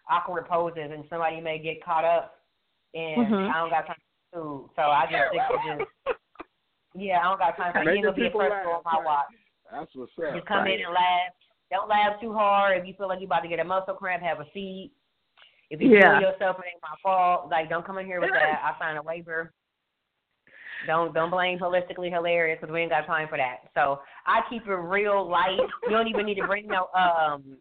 awkward 0.08 0.46
poses, 0.46 0.90
and 0.92 1.04
somebody 1.10 1.40
may 1.40 1.58
get 1.58 1.84
caught 1.84 2.04
up 2.04 2.44
and 2.94 3.26
Mhm. 3.26 3.50
I 3.50 3.58
don't 3.58 3.70
got 3.70 3.86
time 3.86 3.96
for 4.30 4.40
food, 4.40 4.70
so 4.76 4.82
I 4.82 5.06
just 5.10 5.28
stick 5.28 5.42
to 5.48 5.78
just 5.78 5.90
yeah, 6.94 7.18
I 7.20 7.22
don't 7.24 7.38
got 7.38 7.56
time 7.56 7.72
for 7.72 7.84
Make 7.84 7.96
you 7.96 8.02
the 8.02 8.08
to 8.10 8.14
be 8.14 8.26
a 8.26 8.30
people 8.30 8.42
on 8.42 8.82
my 8.84 8.98
watch. 9.02 9.26
That's 9.70 9.90
what's 9.94 10.12
up. 10.18 10.34
Just 10.34 10.46
come 10.46 10.66
in 10.66 10.80
and 10.80 10.94
laugh. 10.94 11.34
Don't 11.74 11.88
laugh 11.88 12.20
too 12.20 12.32
hard. 12.32 12.78
If 12.78 12.86
you 12.86 12.94
feel 12.96 13.08
like 13.08 13.18
you're 13.18 13.26
about 13.26 13.40
to 13.40 13.48
get 13.48 13.58
a 13.58 13.64
muscle 13.64 13.94
cramp, 13.94 14.22
have 14.22 14.38
a 14.38 14.46
seat. 14.54 14.92
If 15.70 15.80
you 15.80 15.90
Yeah. 15.90 16.20
feel 16.20 16.30
yourself, 16.30 16.56
it 16.60 16.66
ain't 16.72 16.82
my 16.82 16.94
fault. 17.02 17.50
Like, 17.50 17.68
don't 17.68 17.84
come 17.84 17.98
in 17.98 18.06
here 18.06 18.20
with 18.20 18.30
that. 18.32 18.62
I 18.62 18.78
signed 18.78 18.96
a 18.96 19.02
waiver. 19.02 19.52
Don't 20.86 21.12
don't 21.14 21.30
blame 21.30 21.58
holistically 21.58 22.12
hilarious 22.12 22.58
because 22.60 22.72
we 22.72 22.80
ain't 22.82 22.90
got 22.90 23.06
time 23.06 23.26
for 23.26 23.38
that. 23.38 23.70
So 23.74 24.02
I 24.26 24.42
keep 24.48 24.66
it 24.68 24.72
real 24.72 25.28
light. 25.28 25.66
You 25.88 25.96
don't 25.96 26.06
even 26.06 26.26
need 26.26 26.36
to 26.36 26.44
bring 26.44 26.68
no 26.68 26.86
um 26.94 27.56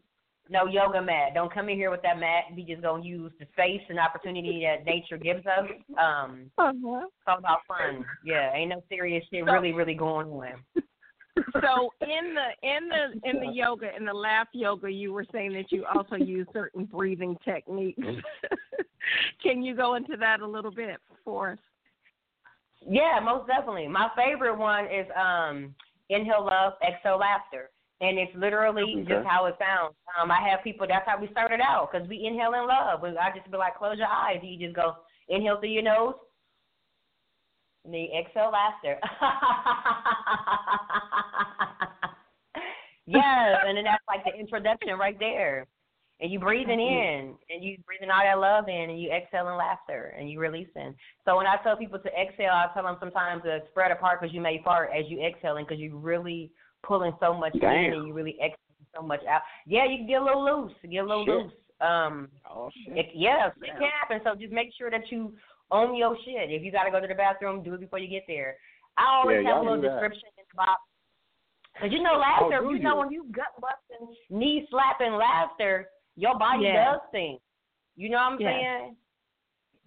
no 0.49 0.67
yoga 0.67 1.02
mat. 1.02 1.34
Don't 1.34 1.52
come 1.52 1.69
in 1.69 1.78
here 1.78 1.89
with 1.89 2.02
that 2.04 2.19
mat. 2.19 2.43
We 2.56 2.63
just 2.63 2.82
gonna 2.82 3.04
use 3.04 3.32
the 3.39 3.47
space 3.54 3.82
and 3.89 3.97
opportunity 3.97 4.63
that 4.65 4.86
nature 4.86 5.17
gives 5.17 5.45
us. 5.47 5.69
Um, 5.97 6.52
Uh-huh. 6.58 7.06
it's 7.06 7.28
all 7.28 7.38
about 7.39 7.60
fun. 7.67 8.06
Yeah, 8.23 8.54
ain't 8.54 8.69
no 8.69 8.84
serious 8.89 9.23
shit 9.32 9.45
really 9.45 9.71
really 9.71 9.95
going 9.95 10.28
on. 10.28 10.63
So 11.36 11.91
in 12.02 12.36
the 12.36 12.67
in 12.67 12.89
the 12.89 13.30
in 13.30 13.39
the 13.39 13.52
yoga 13.54 13.96
in 13.96 14.06
the 14.06 14.13
laugh 14.13 14.48
yoga, 14.54 14.89
you 14.89 15.13
were 15.13 15.26
saying 15.32 15.54
that 15.54 15.72
you 15.72 15.86
also 15.86 16.15
use 16.15 16.48
certain 16.54 16.86
breathing 16.86 17.38
techniques. 17.43 18.00
Can 19.43 19.63
you 19.63 19.76
go 19.76 19.96
into 19.96 20.15
that 20.17 20.41
a 20.41 20.48
little 20.48 20.72
bit 20.72 20.98
for 21.26 21.52
us? 21.52 21.58
Yeah, 22.88 23.19
most 23.24 23.48
definitely. 23.48 23.88
My 23.88 24.10
favorite 24.15 24.58
one 24.58 24.86
is 24.86 25.08
um 25.19 25.74
inhale 26.10 26.46
love, 26.46 26.74
exhale 26.88 27.17
laughter. 27.17 27.69
And 28.02 28.19
it's 28.19 28.36
literally 28.36 28.84
Okay. 28.84 29.13
just 29.13 29.26
how 29.26 29.46
it 29.46 29.56
sounds. 29.58 29.96
Um, 30.19 30.30
I 30.30 30.41
have 30.50 30.62
people. 30.63 30.86
That's 30.88 31.08
how 31.08 31.19
we 31.19 31.30
started 31.32 31.62
out 31.62 31.89
because 31.91 32.08
we 32.10 32.26
inhale 32.26 32.54
in 32.54 32.67
love. 32.67 33.02
We- 33.02 33.17
I 33.17 33.32
just 33.34 33.50
be 33.50 33.58
like, 33.58 33.78
close 33.78 33.98
your 33.98 34.08
eyes. 34.08 34.41
You 34.43 34.60
just 34.60 34.76
go 34.76 34.98
inhale 35.30 35.60
through 35.60 35.69
your 35.69 35.84
nose, 35.84 36.15
then 37.86 38.08
exhale 38.17 38.52
laughter. 38.52 38.98
yes, 43.06 43.58
and 43.65 43.78
then 43.78 43.84
that's 43.84 44.04
like 44.08 44.24
the 44.24 44.39
introduction 44.39 44.98
right 44.98 45.17
there. 45.19 45.67
And 46.22 46.32
you 46.32 46.39
breathing 46.39 46.80
in, 46.80 47.36
and 47.50 47.63
you 47.63 47.76
breathing 47.86 48.10
all 48.10 48.22
that 48.24 48.39
love 48.39 48.69
in, 48.69 48.89
and 48.91 49.02
you 49.02 49.12
exhaling 49.12 49.58
laughter, 49.58 50.15
and 50.17 50.30
you 50.30 50.39
releasing. 50.39 50.96
So 51.26 51.36
when 51.36 51.48
I 51.48 51.58
tell 51.63 51.76
people 51.76 52.00
to 52.00 52.10
exhale, 52.10 52.52
I 52.54 52.67
tell 52.74 52.84
them 52.84 52.96
sometimes 53.00 53.43
to 53.43 53.60
spread 53.72 53.91
apart 53.91 54.22
because 54.22 54.34
you 54.34 54.39
may 54.39 54.62
fart 54.63 54.91
as 54.98 55.04
you 55.10 55.19
exhaling 55.22 55.65
because 55.65 55.80
you're 55.80 55.98
really 55.98 56.52
pulling 56.84 57.12
so 57.19 57.34
much 57.34 57.54
Damn. 57.60 57.72
in 57.74 57.93
and 57.93 58.08
you 58.08 58.13
really 58.13 58.36
exhaling 58.36 58.88
so 58.96 59.02
much 59.02 59.22
out. 59.30 59.41
Yeah, 59.67 59.86
you 59.86 59.98
can 59.98 60.08
get 60.08 60.22
a 60.22 60.24
little 60.24 60.46
loose, 60.46 60.72
get 60.89 61.00
a 61.00 61.08
little 61.08 61.26
Shit. 61.26 61.36
loose. 61.36 61.54
Um, 61.82 62.30
Oh 62.50 62.69
shit. 62.86 62.98
it, 62.98 63.06
yeah, 63.13 63.48
it 63.48 63.54
can 63.65 63.89
happen. 64.00 64.22
So 64.24 64.39
just 64.39 64.54
make 64.54 64.69
sure 64.78 64.89
that 64.91 65.12
you 65.12 65.34
own 65.71 65.95
your 65.95 66.15
shit. 66.26 66.52
If 66.52 66.63
you 66.63 66.71
got 66.71 66.84
to 66.84 66.91
go 66.91 66.99
to 66.99 67.08
the 67.08 67.15
bathroom, 67.15 67.63
do 67.63 67.73
it 67.73 67.80
before 67.80 67.99
you 67.99 68.08
get 68.08 68.23
there. 68.28 68.58
I 68.97 69.06
always 69.08 69.39
Yeah, 69.43 69.54
have 69.54 69.62
a 69.62 69.63
little 69.65 69.78
do 69.78 69.88
that. 69.88 69.93
description 69.93 70.30
in 70.38 70.43
the 70.52 70.58
box. 70.58 70.82
Cause 71.80 71.89
you 71.91 72.04
know 72.04 72.13
laughter, 72.13 72.60
Oh, 72.62 72.69
do 72.69 72.76
you 72.78 72.84
know 72.84 72.97
when 72.97 73.12
you 73.12 73.26
gut 73.32 73.47
busting, 73.60 74.15
knee 74.30 74.67
slapping 74.69 75.13
laughter, 75.13 75.89
your 76.15 76.38
body 76.38 76.65
Yeah. 76.65 76.84
does 76.86 76.99
things. 77.12 77.39
You 77.95 78.10
know 78.10 78.17
what 78.17 78.34
I'm 78.34 78.39
Yeah. 78.39 78.80
saying? 78.80 78.97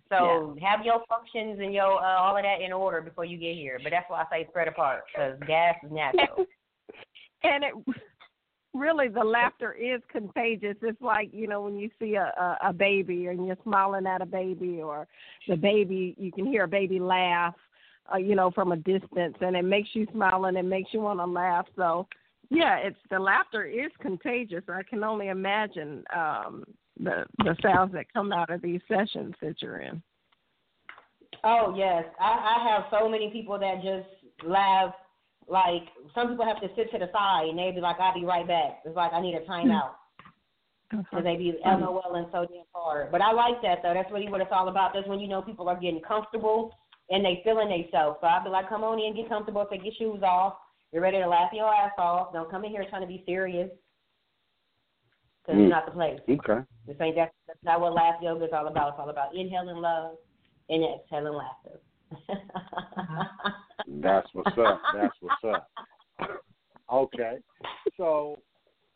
So 0.08 0.56
have 0.60 0.84
your 0.84 1.04
functions 1.08 1.60
and 1.60 1.72
your 1.72 2.02
uh, 2.02 2.18
all 2.18 2.36
of 2.36 2.42
that 2.42 2.60
in 2.60 2.72
order 2.72 3.00
before 3.00 3.24
you 3.24 3.38
get 3.38 3.54
here. 3.54 3.78
But 3.82 3.90
that's 3.90 4.08
why 4.08 4.22
I 4.22 4.26
say 4.30 4.46
spread 4.48 4.68
apart 4.68 5.04
because 5.12 5.38
gas 5.46 5.76
is 5.84 5.92
natural. 5.92 6.46
And 7.42 7.62
it 7.62 7.74
really 8.76 9.08
the 9.08 9.24
laughter 9.24 9.72
is 9.72 10.00
contagious. 10.10 10.76
It's 10.82 11.00
like 11.00 11.30
you 11.32 11.46
know 11.46 11.62
when 11.62 11.76
you 11.76 11.90
see 11.98 12.14
a, 12.14 12.32
a 12.38 12.68
a 12.68 12.72
baby 12.72 13.26
and 13.26 13.46
you're 13.46 13.56
smiling 13.62 14.06
at 14.06 14.22
a 14.22 14.26
baby, 14.26 14.80
or 14.82 15.06
the 15.48 15.56
baby 15.56 16.14
you 16.18 16.32
can 16.32 16.46
hear 16.46 16.64
a 16.64 16.68
baby 16.68 17.00
laugh, 17.00 17.54
uh, 18.12 18.18
you 18.18 18.34
know 18.34 18.50
from 18.50 18.72
a 18.72 18.76
distance, 18.76 19.36
and 19.40 19.56
it 19.56 19.64
makes 19.64 19.90
you 19.92 20.06
smile 20.12 20.44
and 20.46 20.56
it 20.56 20.64
makes 20.64 20.92
you 20.92 21.00
want 21.00 21.18
to 21.18 21.26
laugh. 21.26 21.66
So 21.76 22.06
yeah, 22.50 22.76
it's 22.78 22.98
the 23.10 23.18
laughter 23.18 23.64
is 23.64 23.90
contagious. 24.00 24.62
I 24.68 24.82
can 24.82 25.02
only 25.02 25.28
imagine 25.28 26.04
um 26.14 26.64
the 26.98 27.24
the 27.38 27.56
sounds 27.62 27.92
that 27.92 28.12
come 28.12 28.32
out 28.32 28.50
of 28.50 28.62
these 28.62 28.80
sessions 28.88 29.34
that 29.42 29.60
you're 29.60 29.80
in. 29.80 30.02
Oh 31.44 31.74
yes, 31.76 32.04
I, 32.20 32.56
I 32.56 32.68
have 32.70 32.84
so 32.90 33.08
many 33.08 33.30
people 33.30 33.58
that 33.58 33.76
just 33.76 34.46
laugh. 34.46 34.94
Like 35.48 35.82
some 36.14 36.28
people 36.28 36.44
have 36.44 36.60
to 36.60 36.68
sit 36.74 36.90
to 36.92 36.98
the 36.98 37.10
side 37.12 37.48
and 37.48 37.58
they 37.58 37.70
be 37.70 37.80
like, 37.80 38.00
"I'll 38.00 38.14
be 38.14 38.24
right 38.24 38.46
back." 38.46 38.80
It's 38.84 38.96
like 38.96 39.12
I 39.12 39.20
need 39.20 39.34
a 39.34 39.40
timeout 39.46 39.94
because 40.90 41.24
they 41.24 41.36
be 41.36 41.54
LOLing 41.64 42.30
so 42.32 42.46
damn 42.50 42.64
hard. 42.74 43.12
But 43.12 43.20
I 43.20 43.32
like 43.32 43.62
that 43.62 43.78
though. 43.82 43.94
That's 43.94 44.10
really 44.10 44.28
what 44.28 44.40
it's 44.40 44.50
all 44.52 44.68
about. 44.68 44.92
That's 44.92 45.06
when 45.06 45.20
you 45.20 45.28
know 45.28 45.42
people 45.42 45.68
are 45.68 45.78
getting 45.78 46.00
comfortable 46.00 46.74
and 47.10 47.24
they 47.24 47.40
feeling 47.44 47.68
themselves. 47.68 48.18
So 48.20 48.26
I'll 48.26 48.42
be 48.42 48.50
like, 48.50 48.68
"Come 48.68 48.82
on 48.82 48.98
in, 48.98 49.14
get 49.14 49.28
comfortable, 49.28 49.64
take 49.70 49.84
your 49.84 49.94
shoes 49.98 50.22
off. 50.22 50.54
You're 50.92 51.02
ready 51.02 51.18
to 51.18 51.28
laugh 51.28 51.52
your 51.52 51.72
ass 51.72 51.92
off. 51.98 52.32
Don't 52.32 52.50
come 52.50 52.64
in 52.64 52.70
here 52.70 52.84
trying 52.88 53.02
to 53.02 53.06
be 53.06 53.22
serious 53.26 53.70
because 55.42 55.60
Mm. 55.60 55.64
it's 55.64 55.70
not 55.70 55.86
the 55.86 55.92
place. 55.92 56.20
Okay. 56.28 56.64
This 56.86 56.96
ain't 57.00 57.16
that, 57.16 57.32
that's 57.46 57.62
not 57.62 57.80
what 57.80 57.92
laugh 57.94 58.20
yoga 58.22 58.46
is 58.46 58.52
all 58.52 58.66
about. 58.66 58.90
It's 58.90 58.98
all 58.98 59.10
about 59.10 59.34
inhaling 59.34 59.76
love 59.76 60.16
and 60.68 60.84
exhaling 60.84 61.34
laughter. 61.34 61.80
That's 63.88 64.28
what's 64.32 64.56
up. 64.58 64.80
That's 64.94 65.14
what's 65.20 65.44
up. 65.44 65.70
Okay. 66.92 67.38
So, 67.96 68.38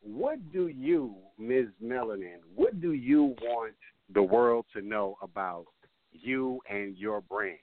what 0.02 0.38
do 0.52 0.68
you, 0.68 1.14
Ms. 1.38 1.66
Melanin, 1.82 2.38
what 2.54 2.80
do 2.80 2.92
you 2.92 3.34
want 3.42 3.74
the 4.12 4.22
world 4.22 4.64
to 4.74 4.82
know 4.82 5.16
about 5.22 5.66
you 6.12 6.60
and 6.70 6.96
your 6.96 7.20
brand, 7.20 7.58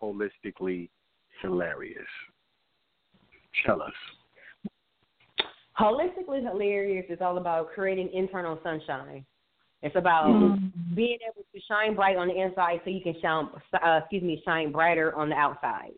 Holistically 0.00 0.88
Hilarious? 1.42 2.02
Tell 3.66 3.82
us. 3.82 3.92
Holistically 5.78 6.42
hilarious 6.42 7.06
is 7.08 7.18
all 7.20 7.38
about 7.38 7.72
creating 7.72 8.10
internal 8.12 8.58
sunshine. 8.62 9.24
It's 9.82 9.96
about 9.96 10.26
Mm-hmm. 10.26 10.94
being 10.94 11.18
able 11.26 11.44
to 11.54 11.60
shine 11.66 11.94
bright 11.94 12.16
on 12.16 12.28
the 12.28 12.38
inside 12.38 12.80
so 12.84 12.90
you 12.90 13.00
can 13.00 13.14
shine, 13.22 13.48
uh, 13.82 14.00
excuse 14.02 14.22
me, 14.22 14.42
shine 14.44 14.72
brighter 14.72 15.14
on 15.16 15.30
the 15.30 15.36
outside. 15.36 15.92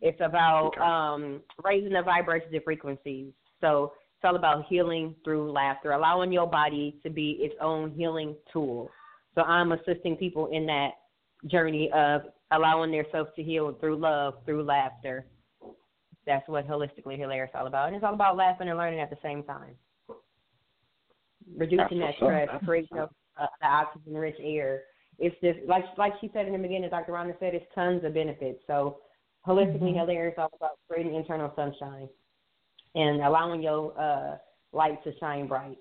It's 0.00 0.20
about 0.20 0.68
Okay. 0.68 0.80
um, 0.80 1.42
raising 1.64 1.92
the 1.92 2.02
vibrations 2.02 2.52
and 2.54 2.62
frequencies. 2.62 3.32
So 3.60 3.92
it's 4.16 4.24
all 4.24 4.36
about 4.36 4.66
healing 4.66 5.14
through 5.24 5.50
laughter, 5.52 5.92
allowing 5.92 6.32
your 6.32 6.46
body 6.46 6.98
to 7.02 7.10
be 7.10 7.32
its 7.40 7.54
own 7.60 7.90
healing 7.92 8.36
tool. 8.52 8.90
So 9.34 9.42
I'm 9.42 9.72
assisting 9.72 10.16
people 10.16 10.46
in 10.46 10.66
that 10.66 10.90
journey 11.46 11.90
of 11.92 12.22
allowing 12.50 12.90
themselves 12.90 13.30
to 13.36 13.42
heal 13.42 13.72
through 13.80 13.96
love, 13.96 14.34
through 14.44 14.64
laughter. 14.64 15.26
That's 16.26 16.46
what 16.48 16.66
holistically 16.68 17.18
hilarious 17.18 17.50
is 17.50 17.56
all 17.58 17.66
about. 17.66 17.88
And 17.88 17.96
it's 17.96 18.04
all 18.04 18.14
about 18.14 18.36
laughing 18.36 18.68
and 18.68 18.78
learning 18.78 19.00
at 19.00 19.10
the 19.10 19.18
same 19.22 19.42
time. 19.42 19.74
Reducing 21.56 22.00
that 22.00 22.14
That's 22.18 22.22
up. 22.22 22.48
stress, 22.48 22.48
creating 22.64 22.96
the, 22.96 23.08
uh, 23.40 23.46
the 23.60 23.66
oxygen 23.66 24.14
rich 24.14 24.36
air. 24.42 24.82
It's 25.18 25.34
just 25.40 25.58
like 25.66 25.84
like 25.96 26.12
she 26.20 26.30
said 26.32 26.46
in 26.46 26.52
the 26.52 26.58
beginning, 26.58 26.90
Dr. 26.90 27.12
Rhonda 27.12 27.38
said 27.40 27.54
it's 27.54 27.64
tons 27.74 28.04
of 28.04 28.14
benefits. 28.14 28.60
So 28.66 28.98
holistically 29.48 29.94
hilarious 29.96 30.34
is 30.34 30.38
all 30.38 30.50
about 30.56 30.78
creating 30.88 31.14
internal 31.14 31.52
sunshine 31.56 32.08
and 32.94 33.22
allowing 33.22 33.62
your 33.62 33.98
uh 33.98 34.36
light 34.72 35.02
to 35.04 35.12
shine 35.18 35.46
bright. 35.46 35.78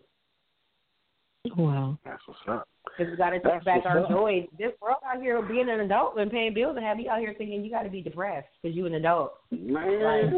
Wow. 1.56 1.98
That's 2.04 2.22
what's 2.26 2.40
up. 2.48 2.68
Because 2.98 3.12
we 3.12 3.18
got 3.18 3.30
to 3.30 3.40
That's 3.44 3.56
take 3.58 3.66
back 3.66 3.86
our 3.86 4.00
up. 4.00 4.10
joy. 4.10 4.48
This 4.58 4.72
world 4.82 4.98
out 5.06 5.22
here, 5.22 5.42
being 5.42 5.70
an 5.70 5.80
adult 5.82 6.18
and 6.18 6.32
paying 6.32 6.54
bills, 6.54 6.76
and 6.76 6.86
have 6.86 7.00
you 7.00 7.10
out 7.10 7.20
here 7.20 7.34
thinking 7.38 7.64
you 7.64 7.72
got 7.72 7.84
to 7.84 7.90
be 7.90 8.02
depressed 8.02 8.48
because 8.62 8.76
you 8.76 8.86
an 8.86 8.96
adult. 8.96 9.34
Man. 9.52 10.34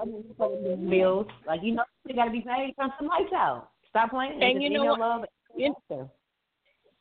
I 0.00 0.04
mean, 0.04 0.16
you 0.18 0.24
supposed 0.28 0.64
to 0.64 0.76
pay 0.76 0.90
bills, 0.90 1.26
like 1.46 1.60
you 1.62 1.74
know, 1.74 1.84
you 2.06 2.14
got 2.14 2.26
to 2.26 2.30
be 2.30 2.40
paid. 2.40 2.74
Turn 2.78 2.90
some 2.98 3.08
lights 3.08 3.32
out. 3.34 3.70
Stop 3.90 4.10
playing. 4.10 4.40
And 4.42 4.54
Just 4.54 4.62
you 4.62 4.70
know 4.70 4.84
what? 4.84 5.00
Love 5.00 5.24
You- 5.56 5.74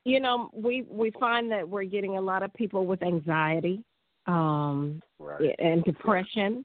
you 0.06 0.20
know 0.20 0.50
we 0.54 0.84
we 0.90 1.12
find 1.20 1.52
that 1.52 1.68
we're 1.68 1.84
getting 1.84 2.18
a 2.18 2.22
lot 2.22 2.42
of 2.42 2.54
people 2.54 2.86
with 2.86 3.04
anxiety 3.04 3.84
um 4.28 5.02
Right. 5.20 5.56
and 5.60 5.84
depression 5.84 6.64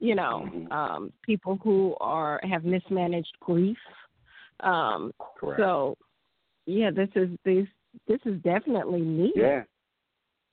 you 0.00 0.14
know 0.14 0.48
Mhm. 0.52 0.72
um 0.72 1.12
people 1.22 1.56
who 1.62 1.96
are 2.00 2.40
have 2.42 2.64
mismanaged 2.64 3.34
grief 3.40 3.78
um 4.60 5.12
Correct. 5.36 5.60
so 5.60 5.96
yeah 6.66 6.90
this 6.90 7.08
is 7.14 7.30
this 7.44 7.66
this 8.06 8.20
is 8.24 8.40
definitely 8.42 9.00
needed 9.00 9.36
Yeah. 9.36 9.64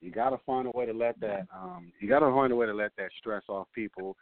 You 0.01 0.11
gotta 0.11 0.37
find 0.45 0.67
a 0.67 0.71
way 0.71 0.85
to 0.85 0.93
let 0.93 1.19
that 1.21 1.47
um 1.53 1.91
you 1.99 2.07
gotta 2.07 2.27
find 2.27 2.51
a 2.53 2.55
way 2.55 2.65
to 2.67 2.73
let 2.73 2.95
that 2.97 3.11
stress 3.19 3.43
off 3.49 3.67
people. 3.73 4.15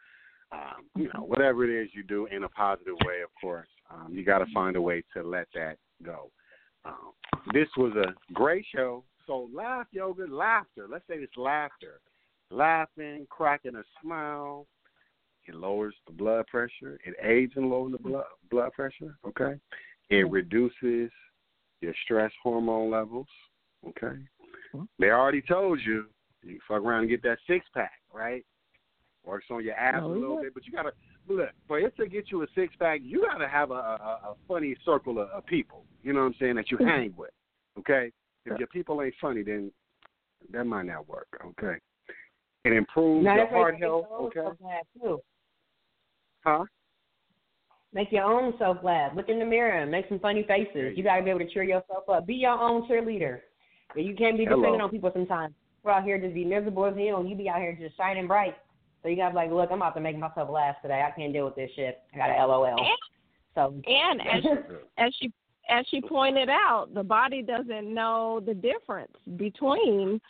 Um, 0.52 0.84
you 0.94 1.08
know, 1.12 1.24
whatever 1.24 1.64
it 1.64 1.70
is 1.70 1.90
you 1.94 2.04
do 2.04 2.26
in 2.26 2.44
a 2.44 2.48
positive 2.50 2.94
way, 3.04 3.22
of 3.22 3.30
course. 3.40 3.68
Um, 3.90 4.14
you 4.14 4.24
gotta 4.24 4.46
find 4.54 4.76
a 4.76 4.80
way 4.80 5.02
to 5.14 5.22
let 5.22 5.48
that 5.54 5.78
go. 6.02 6.30
Um, 6.84 7.12
this 7.52 7.68
was 7.76 7.92
a 7.96 8.14
great 8.32 8.64
show. 8.72 9.04
So 9.26 9.48
laugh 9.52 9.86
yoga, 9.90 10.26
laughter. 10.28 10.86
Let's 10.88 11.06
say 11.08 11.14
it's 11.16 11.36
laughter. 11.36 12.00
Laughing, 12.54 13.26
cracking 13.30 13.74
a 13.74 13.82
smile. 14.00 14.66
It 15.46 15.54
lowers 15.54 15.94
the 16.06 16.12
blood 16.12 16.46
pressure. 16.46 16.98
It 17.04 17.14
aids 17.22 17.52
in 17.56 17.68
lowering 17.68 17.92
the 17.92 17.98
blood 17.98 18.24
blood 18.50 18.72
pressure. 18.72 19.16
Okay. 19.26 19.58
It 20.08 20.30
reduces 20.30 21.10
your 21.80 21.94
stress 22.04 22.32
hormone 22.42 22.90
levels. 22.90 23.26
Okay 23.88 24.06
mm-hmm. 24.06 24.84
They 24.98 25.10
already 25.10 25.42
told 25.42 25.80
you 25.84 26.06
you 26.42 26.58
fuck 26.68 26.82
around 26.82 27.00
and 27.00 27.08
get 27.10 27.22
that 27.24 27.38
six 27.46 27.66
pack, 27.74 27.92
right? 28.12 28.44
Works 29.24 29.46
on 29.50 29.64
your 29.64 29.74
abs 29.74 30.02
Oh, 30.02 30.12
a 30.12 30.14
little 30.14 30.42
bit, 30.42 30.54
but 30.54 30.66
you 30.66 30.72
gotta 30.72 30.92
look 31.28 31.50
for 31.66 31.78
it 31.80 31.96
to 31.96 32.06
get 32.06 32.30
you 32.30 32.42
a 32.42 32.46
six 32.54 32.74
pack. 32.78 33.00
You 33.02 33.26
gotta 33.30 33.48
have 33.48 33.70
a, 33.70 33.74
a, 33.74 34.20
a 34.30 34.34
funny 34.46 34.76
circle 34.84 35.18
of, 35.18 35.28
of 35.30 35.44
people. 35.46 35.84
You 36.02 36.12
know 36.12 36.20
what 36.20 36.26
I'm 36.26 36.34
saying 36.38 36.56
that 36.56 36.70
you 36.70 36.76
hang 36.80 37.14
with. 37.16 37.30
Okay, 37.78 38.12
if 38.46 38.58
your 38.58 38.68
people 38.68 39.02
ain't 39.02 39.14
funny, 39.20 39.42
then 39.42 39.72
that 40.52 40.64
might 40.64 40.86
not 40.86 41.08
work. 41.08 41.26
Okay, 41.44 41.78
it 42.64 42.72
improves 42.72 43.24
Now 43.24 43.36
your 43.36 43.46
heart 43.48 43.78
health. 43.78 44.04
make 44.04 44.10
your 44.10 44.18
own 44.20 44.26
Okay, 44.26 44.40
self-lab, 44.40 44.84
too. 45.00 45.20
huh? 46.44 46.64
Make 47.92 48.10
your 48.10 48.24
own 48.24 48.54
self 48.58 48.78
laugh. 48.82 49.12
Look 49.14 49.28
in 49.28 49.38
the 49.38 49.44
mirror 49.44 49.78
and 49.78 49.90
make 49.90 50.08
some 50.08 50.18
funny 50.18 50.42
faces. 50.48 50.74
you 50.74 50.92
You 50.96 51.02
got 51.04 51.16
to 51.16 51.22
be 51.22 51.30
able 51.30 51.40
to 51.40 51.50
cheer 51.50 51.62
yourself 51.62 52.08
up. 52.08 52.26
Be 52.26 52.34
your 52.34 52.58
own 52.58 52.88
cheerleader. 52.88 53.40
You 53.94 54.14
can't 54.16 54.36
be 54.36 54.44
Hello. 54.44 54.74
on 54.80 54.90
people 54.90 55.10
sometimes. 55.12 55.54
We're 55.84 55.92
out 55.92 56.02
here 56.02 56.18
just 56.18 56.34
be 56.34 56.44
miserable 56.44 56.86
as 56.86 56.96
hell, 56.96 57.20
and 57.20 57.28
you 57.30 57.36
be 57.36 57.48
out 57.48 57.60
here 57.60 57.76
just 57.80 57.96
shining 57.96 58.26
bright. 58.26 58.56
So 59.02 59.08
you 59.08 59.16
got 59.16 59.26
to 59.28 59.30
be 59.32 59.36
like, 59.36 59.50
look, 59.52 59.68
I'm 59.70 59.76
about 59.76 59.94
to 59.94 60.00
make 60.00 60.18
myself 60.18 60.48
laugh 60.50 60.76
today. 60.82 61.04
I 61.06 61.10
can't 61.10 61.32
deal 61.32 61.44
with 61.44 61.54
this 61.56 61.70
shit. 61.76 62.00
I 62.14 62.16
got 62.16 62.30
a 62.30 62.46
LOL. 62.46 62.76
So 63.54 63.74
And 63.86 64.20
as 64.22 64.42
she, 64.42 64.48
as 64.98 65.12
she 65.20 65.32
as 65.70 65.84
she 65.90 66.00
pointed 66.00 66.48
out, 66.50 66.88
the 66.94 67.02
body 67.04 67.42
doesn't 67.42 67.92
know 67.92 68.40
the 68.44 68.54
difference 68.54 69.12
between, 69.36 70.20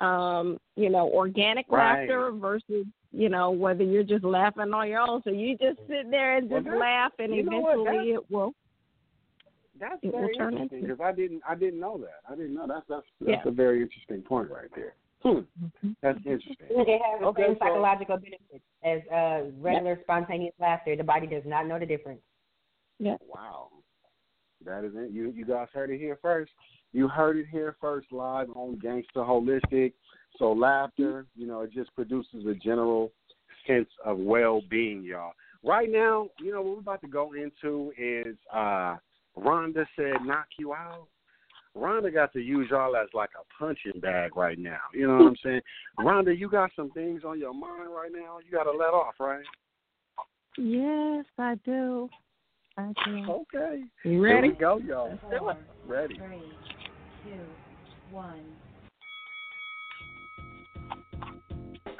um, 0.00 0.58
you 0.76 0.90
know, 0.90 1.08
organic 1.10 1.66
Right. 1.70 2.00
laughter 2.00 2.30
versus, 2.32 2.86
you 3.12 3.28
know, 3.28 3.50
whether 3.50 3.84
you're 3.84 4.02
just 4.02 4.24
laughing 4.24 4.72
on 4.72 4.88
your 4.88 5.00
own. 5.00 5.22
So 5.22 5.30
you 5.30 5.56
just 5.58 5.78
sit 5.88 6.10
there 6.10 6.36
and 6.36 6.48
just 6.48 6.64
that- 6.64 6.76
laugh, 6.76 7.12
and 7.18 7.34
you 7.34 7.44
what, 7.44 7.78
eventually 7.78 8.12
it 8.14 8.30
will. 8.30 8.54
That's 9.78 9.98
It 10.02 10.12
will 10.12 10.20
very 10.20 10.34
turn 10.36 10.52
interesting 10.54 10.82
because 10.82 11.00
I 11.00 11.12
didn't 11.12 11.42
I 11.48 11.54
didn't 11.54 11.80
know 11.80 11.96
that. 11.98 12.20
I 12.30 12.34
didn't 12.36 12.54
know 12.54 12.66
that's 12.66 12.86
that's 12.88 13.06
that's 13.20 13.44
Yeah. 13.44 13.48
a 13.48 13.50
very 13.50 13.80
interesting 13.82 14.20
point 14.22 14.50
right 14.50 14.68
there. 14.74 14.94
Hmm. 15.22 15.40
That's 16.02 16.18
interesting. 16.26 16.66
it 16.70 17.00
has 17.02 17.20
the 17.20 17.26
Okay, 17.26 17.42
same 17.46 17.54
so- 17.54 17.58
psychological 17.60 18.16
benefits 18.18 18.64
as 18.82 19.00
uh, 19.08 19.50
regular 19.58 19.98
spontaneous 20.02 20.54
laughter. 20.58 20.96
The 20.96 21.04
body 21.04 21.26
does 21.26 21.44
not 21.46 21.66
know 21.66 21.78
the 21.78 21.86
difference. 21.86 22.20
Yeah. 22.98 23.16
Wow. 23.26 23.68
That 24.64 24.84
is 24.84 24.92
it. 24.94 25.10
You 25.12 25.30
you 25.30 25.46
guys 25.46 25.68
heard 25.72 25.90
it 25.90 25.98
here 25.98 26.18
first. 26.20 26.52
You 26.92 27.08
heard 27.08 27.36
it 27.36 27.46
here 27.50 27.76
first 27.80 28.08
live 28.10 28.48
on 28.54 28.80
Gangsta 28.84 29.16
Holistic. 29.16 29.92
So 30.38 30.52
laughter, 30.52 31.26
you 31.36 31.46
know, 31.46 31.62
it 31.62 31.72
just 31.72 31.94
produces 31.94 32.46
a 32.46 32.54
general 32.54 33.12
sense 33.66 33.88
of 34.04 34.18
well 34.18 34.62
being, 34.70 35.02
y'all. 35.02 35.32
Right 35.62 35.90
now, 35.90 36.28
you 36.40 36.52
know, 36.52 36.62
what 36.62 36.74
we're 36.74 36.80
about 36.80 37.00
to 37.02 37.08
go 37.08 37.32
into 37.34 37.92
is 37.98 38.36
uh 38.52 38.96
Rhonda 39.38 39.86
said 39.96 40.24
knock 40.24 40.46
you 40.58 40.72
out. 40.72 41.06
Rhonda 41.76 42.12
got 42.12 42.32
to 42.32 42.40
use 42.40 42.68
y'all 42.70 42.96
as 42.96 43.08
like 43.14 43.30
a 43.38 43.44
punching 43.58 44.00
bag 44.00 44.36
right 44.36 44.58
now. 44.58 44.80
You 44.92 45.06
know 45.06 45.18
what 45.18 45.26
I'm 45.26 45.36
saying? 45.44 45.60
Rhonda, 46.00 46.36
you 46.36 46.48
got 46.48 46.70
some 46.74 46.90
things 46.90 47.22
on 47.24 47.38
your 47.38 47.54
mind 47.54 47.90
right 47.94 48.10
now. 48.12 48.38
You 48.44 48.50
got 48.50 48.64
to 48.64 48.72
let 48.72 48.88
off, 48.88 49.14
right? 49.20 49.44
Yes, 50.58 51.24
I 51.38 51.54
do. 51.64 52.08
I 52.76 52.92
do. 53.04 53.24
Okay. 53.30 53.82
You 54.04 54.10
Here 54.10 54.22
ready? 54.22 54.48
we 54.48 54.54
go, 54.54 54.78
y'all. 54.78 55.16
do 55.30 55.48
it. 55.50 55.56
Ready. 55.86 56.20
Two, 57.24 58.14
one. 58.14 58.40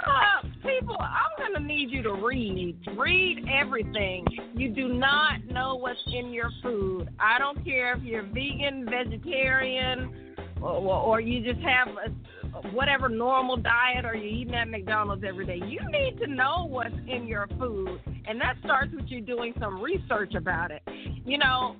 Uh, 0.06 0.48
people, 0.62 0.96
I'm 0.98 1.36
going 1.38 1.54
to 1.54 1.60
need 1.60 1.90
you 1.90 2.02
to 2.02 2.14
read. 2.14 2.78
Read 2.96 3.46
everything. 3.52 4.24
You 4.54 4.70
do 4.70 4.88
not 4.88 5.44
know 5.50 5.74
what's 5.74 5.98
in 6.06 6.32
your 6.32 6.50
food. 6.62 7.10
I 7.20 7.38
don't 7.38 7.62
care 7.64 7.94
if 7.94 8.02
you're 8.02 8.22
vegan, 8.22 8.88
vegetarian, 8.88 10.34
or, 10.62 10.70
or 10.70 11.20
you 11.20 11.42
just 11.44 11.64
have 11.64 11.88
a, 11.88 12.68
whatever 12.70 13.08
normal 13.08 13.56
diet 13.56 14.04
or 14.04 14.14
you're 14.14 14.26
eating 14.26 14.54
at 14.54 14.68
McDonald's 14.68 15.24
every 15.26 15.46
day. 15.46 15.60
You 15.66 15.80
need 15.90 16.18
to 16.20 16.26
know 16.26 16.66
what's 16.68 16.94
in 17.06 17.26
your 17.26 17.46
food. 17.58 18.00
And 18.26 18.40
that 18.40 18.56
starts 18.64 18.92
with 18.94 19.06
you 19.08 19.20
doing 19.20 19.52
some 19.60 19.80
research 19.80 20.34
about 20.34 20.70
it. 20.70 20.82
You 21.24 21.38
know, 21.38 21.76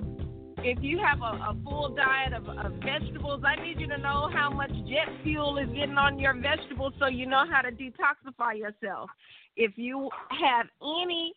if 0.62 0.79
you 0.83 0.99
have 0.99 1.20
a, 1.20 1.51
a 1.51 1.57
full 1.64 1.94
diet 1.94 2.33
of, 2.33 2.49
of 2.49 2.73
vegetables, 2.85 3.42
I 3.44 3.62
need 3.62 3.81
you 3.81 3.88
to 3.88 3.99
know 3.99 4.31
how 4.33 4.51
much 4.51 4.70
jet 4.88 5.09
fuel 5.23 5.59
is 5.59 5.68
getting 5.68 5.96
on 5.96 6.18
your 6.18 6.35
vegetables 6.35 6.92
so 6.99 7.07
you 7.07 7.27
know 7.27 7.44
how 7.51 7.62
to 7.62 7.70
detoxify 7.70 8.59
yourself. 8.59 9.11
If 9.57 9.73
you 9.77 10.11
have 10.31 10.66
any 10.83 11.35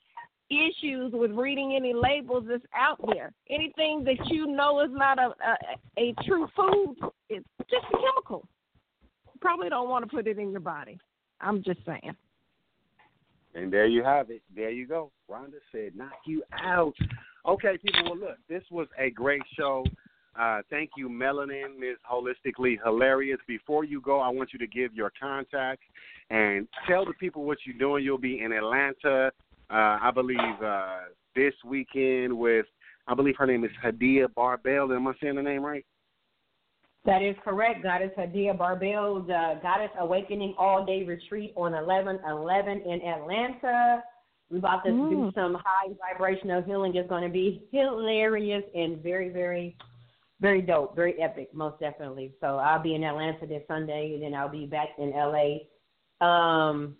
issues 0.49 1.11
with 1.13 1.31
reading 1.31 1.73
any 1.75 1.93
labels 1.93 2.45
that's 2.47 2.65
out 2.75 2.99
there, 3.13 3.33
anything 3.49 4.03
that 4.05 4.17
you 4.29 4.47
know 4.47 4.81
is 4.81 4.91
not 4.91 5.17
a, 5.19 5.33
a, 5.45 6.09
a 6.09 6.13
true 6.25 6.47
food, 6.55 6.95
it's 7.29 7.45
just 7.69 7.85
a 7.93 7.97
chemical. 7.97 8.47
You 9.33 9.39
probably 9.41 9.69
don't 9.69 9.89
want 9.89 10.03
to 10.03 10.15
put 10.15 10.27
it 10.27 10.37
in 10.37 10.51
your 10.51 10.59
body. 10.59 10.99
I'm 11.41 11.63
just 11.63 11.79
saying. 11.85 12.15
And 13.55 13.71
there 13.71 13.85
you 13.85 14.03
have 14.03 14.29
it. 14.29 14.41
There 14.55 14.71
you 14.71 14.87
go. 14.87 15.11
Rhonda 15.29 15.59
said, 15.71 15.95
knock 15.95 16.13
you 16.25 16.43
out. 16.51 16.93
Okay, 17.45 17.77
people, 17.77 18.03
well, 18.05 18.17
look, 18.17 18.37
this 18.49 18.63
was 18.71 18.87
a 18.97 19.09
great 19.09 19.41
show. 19.57 19.85
Uh, 20.39 20.61
thank 20.69 20.91
you, 20.97 21.07
Melanin, 21.07 21.77
Ms. 21.79 21.97
Holistically 22.09 22.77
Hilarious. 22.83 23.39
Before 23.47 23.83
you 23.83 24.01
go, 24.01 24.19
I 24.19 24.29
want 24.29 24.51
you 24.53 24.59
to 24.59 24.67
give 24.67 24.93
your 24.93 25.11
contacts 25.19 25.85
and 26.29 26.67
tell 26.87 27.05
the 27.05 27.13
people 27.13 27.43
what 27.43 27.59
you're 27.65 27.77
doing. 27.77 28.03
You'll 28.03 28.17
be 28.17 28.41
in 28.41 28.51
Atlanta, 28.51 29.31
uh, 29.69 29.97
I 30.01 30.09
believe, 30.13 30.61
uh, 30.63 30.99
this 31.35 31.53
weekend 31.65 32.35
with, 32.35 32.65
I 33.07 33.13
believe 33.13 33.35
her 33.37 33.45
name 33.45 33.63
is 33.63 33.71
Hadia 33.83 34.33
Barbell. 34.33 34.91
Am 34.91 35.07
I 35.07 35.13
saying 35.21 35.35
the 35.35 35.43
name 35.43 35.63
right? 35.63 35.85
That 37.05 37.21
is 37.21 37.35
correct. 37.43 37.83
Goddess 37.83 38.11
Hadia 38.17 38.57
Barbell, 38.57 39.19
the 39.21 39.59
Goddess 39.61 39.89
Awakening 39.99 40.55
All 40.57 40.85
Day 40.85 41.03
Retreat 41.03 41.53
on 41.57 41.73
11 41.73 42.19
11 42.25 42.81
in 42.81 43.01
Atlanta. 43.01 44.01
We're 44.49 44.59
about 44.59 44.85
to 44.85 44.91
do 44.91 44.97
Mm. 44.97 45.33
some 45.33 45.55
high 45.55 45.89
vibrational 46.07 46.61
healing. 46.61 46.95
It's 46.95 47.09
going 47.09 47.23
to 47.23 47.29
be 47.29 47.67
hilarious 47.71 48.63
and 48.73 49.01
very, 49.01 49.29
very, 49.29 49.75
very 50.39 50.61
dope, 50.61 50.95
very 50.95 51.19
epic, 51.21 51.53
most 51.53 51.79
definitely. 51.79 52.33
So 52.39 52.57
I'll 52.57 52.81
be 52.81 52.95
in 52.95 53.03
Atlanta 53.03 53.47
this 53.47 53.63
Sunday, 53.67 54.13
and 54.13 54.23
then 54.23 54.33
I'll 54.33 54.49
be 54.49 54.65
back 54.65 54.89
in 54.97 55.11
LA 55.11 55.59
um, 56.25 56.95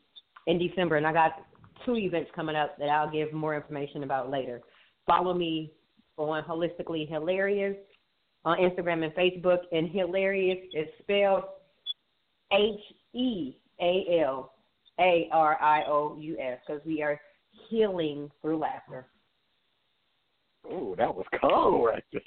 in 0.48 0.58
December. 0.58 0.98
And 0.98 1.08
I 1.08 1.14
got 1.14 1.46
two 1.86 1.96
events 1.96 2.32
coming 2.36 2.56
up 2.56 2.78
that 2.78 2.90
I'll 2.90 3.10
give 3.12 3.32
more 3.32 3.56
information 3.56 4.04
about 4.04 4.30
later. 4.30 4.62
Follow 5.06 5.34
me 5.34 5.72
on 6.18 6.44
Holistically 6.44 7.08
Hilarious 7.08 7.78
on 8.46 8.58
Instagram 8.58 9.04
and 9.04 9.14
Facebook. 9.14 9.60
And 9.72 9.90
hilarious 9.90 10.60
is 10.74 10.88
spelled 11.02 11.44
H 12.52 12.80
E 13.14 13.56
A 13.82 14.22
L 14.26 14.54
A 15.00 15.30
R 15.32 15.62
I 15.62 15.84
O 15.88 16.18
U 16.20 16.38
S 16.40 16.60
because 16.66 16.82
we 16.86 17.02
are 17.02 17.20
healing 17.70 18.30
through 18.42 18.60
laughter. 18.60 19.08
Oh, 20.70 20.96
that 20.98 21.14
was 21.14 21.26
cool 21.42 21.84
right 21.86 22.04
there. 22.14 22.22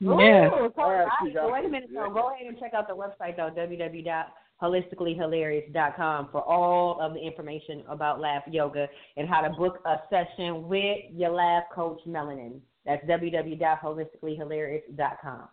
Yeah. 0.00 0.46
Ooh, 0.54 0.72
so 0.76 0.82
All 0.82 0.92
right, 0.92 1.08
I- 1.20 1.32
so 1.34 1.52
wait 1.52 1.64
a 1.64 1.68
minute 1.68 1.90
though. 1.92 2.06
Yeah. 2.06 2.12
Go 2.12 2.30
ahead 2.32 2.46
and 2.46 2.56
check 2.58 2.72
out 2.74 2.86
the 2.86 2.94
website 2.94 3.36
though, 3.36 3.50
www.holisticallyhilarious.com 3.50 6.28
for 6.30 6.42
all 6.42 7.00
of 7.00 7.14
the 7.14 7.20
information 7.20 7.82
about 7.88 8.20
Laugh 8.20 8.44
Yoga 8.48 8.88
and 9.16 9.28
how 9.28 9.40
to 9.40 9.50
book 9.50 9.80
a 9.86 9.96
session 10.08 10.68
with 10.68 10.98
your 11.12 11.30
Laugh 11.30 11.64
Coach 11.74 11.98
Melanin. 12.06 12.60
That's 12.86 13.04
www.holisticallyhilarious.com. 13.06 15.48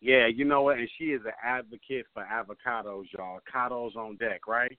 Yeah, 0.00 0.26
you 0.26 0.44
know 0.44 0.62
what? 0.62 0.78
And 0.78 0.88
she 0.98 1.04
is 1.06 1.22
an 1.24 1.32
advocate 1.42 2.06
for 2.12 2.24
avocados, 2.24 3.04
y'all. 3.16 3.40
Avocados 3.54 3.96
on 3.96 4.16
deck, 4.16 4.46
right? 4.46 4.78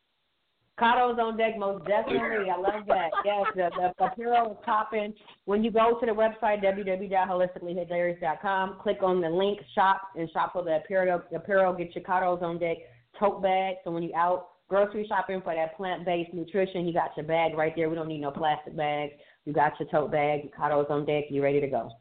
Cotto's 0.80 1.20
on 1.20 1.36
deck, 1.38 1.58
most 1.58 1.84
definitely. 1.86 2.50
I 2.50 2.58
love 2.58 2.86
that. 2.88 3.12
Yes, 3.26 3.46
the, 3.56 3.70
the 3.78 3.94
apparel 4.06 4.52
is 4.52 4.58
popping. 4.66 5.14
When 5.46 5.64
you 5.64 5.72
go 5.72 5.98
to 6.00 6.06
the 6.06 6.12
website, 6.12 6.62
www.holisticallyhilarious.com, 6.64 8.80
click 8.84 8.98
on 9.02 9.22
the 9.22 9.30
link, 9.30 9.60
shop, 9.74 10.10
and 10.16 10.30
shop 10.32 10.54
for 10.54 10.64
the 10.64 10.76
apparel. 10.78 11.24
The 11.32 11.38
apparel, 11.38 11.74
get 11.74 11.96
your 11.96 12.04
Cotto's 12.04 12.44
on 12.44 12.60
deck 12.60 12.78
tote 13.20 13.42
bag. 13.42 13.78
So 13.84 13.90
when 13.92 14.04
you're 14.04 14.16
out 14.18 14.50
grocery 14.68 15.06
shopping 15.08 15.42
for 15.42 15.56
that 15.56 15.78
plant-based 15.78 16.34
nutrition, 16.34 16.86
you 16.86 16.94
got 16.94 17.16
your 17.16 17.26
bag 17.26 17.56
right 17.56 17.74
there. 17.76 17.90
We 17.90 17.96
don't 17.96 18.10
need 18.10 18.22
no 18.22 18.32
plastic 18.32 18.76
bags. 18.76 19.14
You 19.46 19.54
got 19.54 19.80
your 19.80 19.88
tote 19.90 20.12
bag, 20.12 20.44
your 20.44 20.52
Cotto's 20.52 20.88
on 20.90 21.06
deck. 21.06 21.26
You 21.30 21.44
ready 21.44 21.62
to 21.62 21.68
go. 21.68 21.92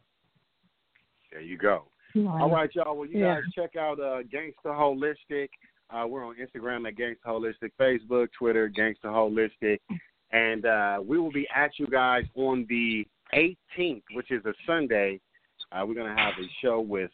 There 1.30 1.40
you 1.42 1.58
go. 1.58 1.84
All 2.16 2.50
right, 2.50 2.70
y'all. 2.74 2.96
Well, 2.96 3.08
you 3.08 3.20
Yeah. 3.20 3.34
guys 3.34 3.42
check 3.54 3.76
out 3.76 3.98
uh, 4.00 4.22
Gangsta 4.22 4.66
Holistic. 4.66 5.48
Uh, 5.90 6.06
we're 6.08 6.24
on 6.24 6.36
Instagram 6.36 6.88
at 6.88 6.94
Gangsta 6.96 7.26
Holistic, 7.26 7.72
Facebook, 7.78 8.28
Twitter, 8.38 8.70
Gangsta 8.70 9.06
Holistic, 9.06 9.78
and 10.30 10.64
uh, 10.64 11.00
we 11.04 11.18
will 11.18 11.32
be 11.32 11.46
at 11.54 11.72
you 11.78 11.86
guys 11.86 12.24
on 12.34 12.64
the 12.68 13.06
18th, 13.34 14.02
which 14.14 14.30
is 14.30 14.44
a 14.46 14.54
Sunday. 14.66 15.20
Uh, 15.72 15.84
we're 15.86 15.94
gonna 15.94 16.16
have 16.16 16.34
a 16.38 16.46
show 16.62 16.80
with 16.80 17.10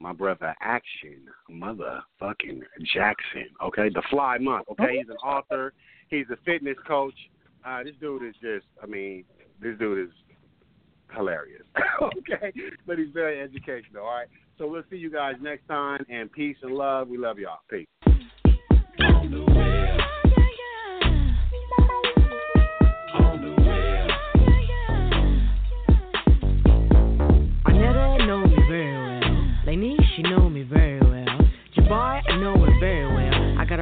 my 0.00 0.12
brother 0.12 0.54
Action, 0.60 1.24
motherfucking 1.50 2.62
Jackson. 2.94 3.46
Okay, 3.62 3.88
the 3.88 4.02
Fly 4.10 4.38
Month. 4.38 4.66
Okay, 4.70 4.98
he's 4.98 5.08
an 5.08 5.16
author. 5.16 5.72
He's 6.08 6.26
a 6.30 6.36
fitness 6.44 6.76
coach. 6.86 7.14
Uh, 7.64 7.82
this 7.84 7.94
dude 8.00 8.22
is 8.24 8.34
just, 8.42 8.66
I 8.82 8.86
mean, 8.86 9.24
this 9.62 9.78
dude 9.78 10.08
is 10.08 10.14
hilarious. 11.14 11.62
okay, 12.02 12.52
but 12.86 12.98
he's 12.98 13.12
very 13.14 13.40
educational. 13.40 14.04
All 14.04 14.14
right, 14.14 14.28
so 14.58 14.66
we'll 14.66 14.84
see 14.90 14.96
you 14.96 15.10
guys 15.10 15.34
next 15.40 15.66
time. 15.68 16.04
And 16.08 16.30
peace 16.30 16.56
and 16.62 16.72
love. 16.74 17.08
We 17.08 17.18
love 17.18 17.38
y'all. 17.38 17.58
Peace. 17.70 17.86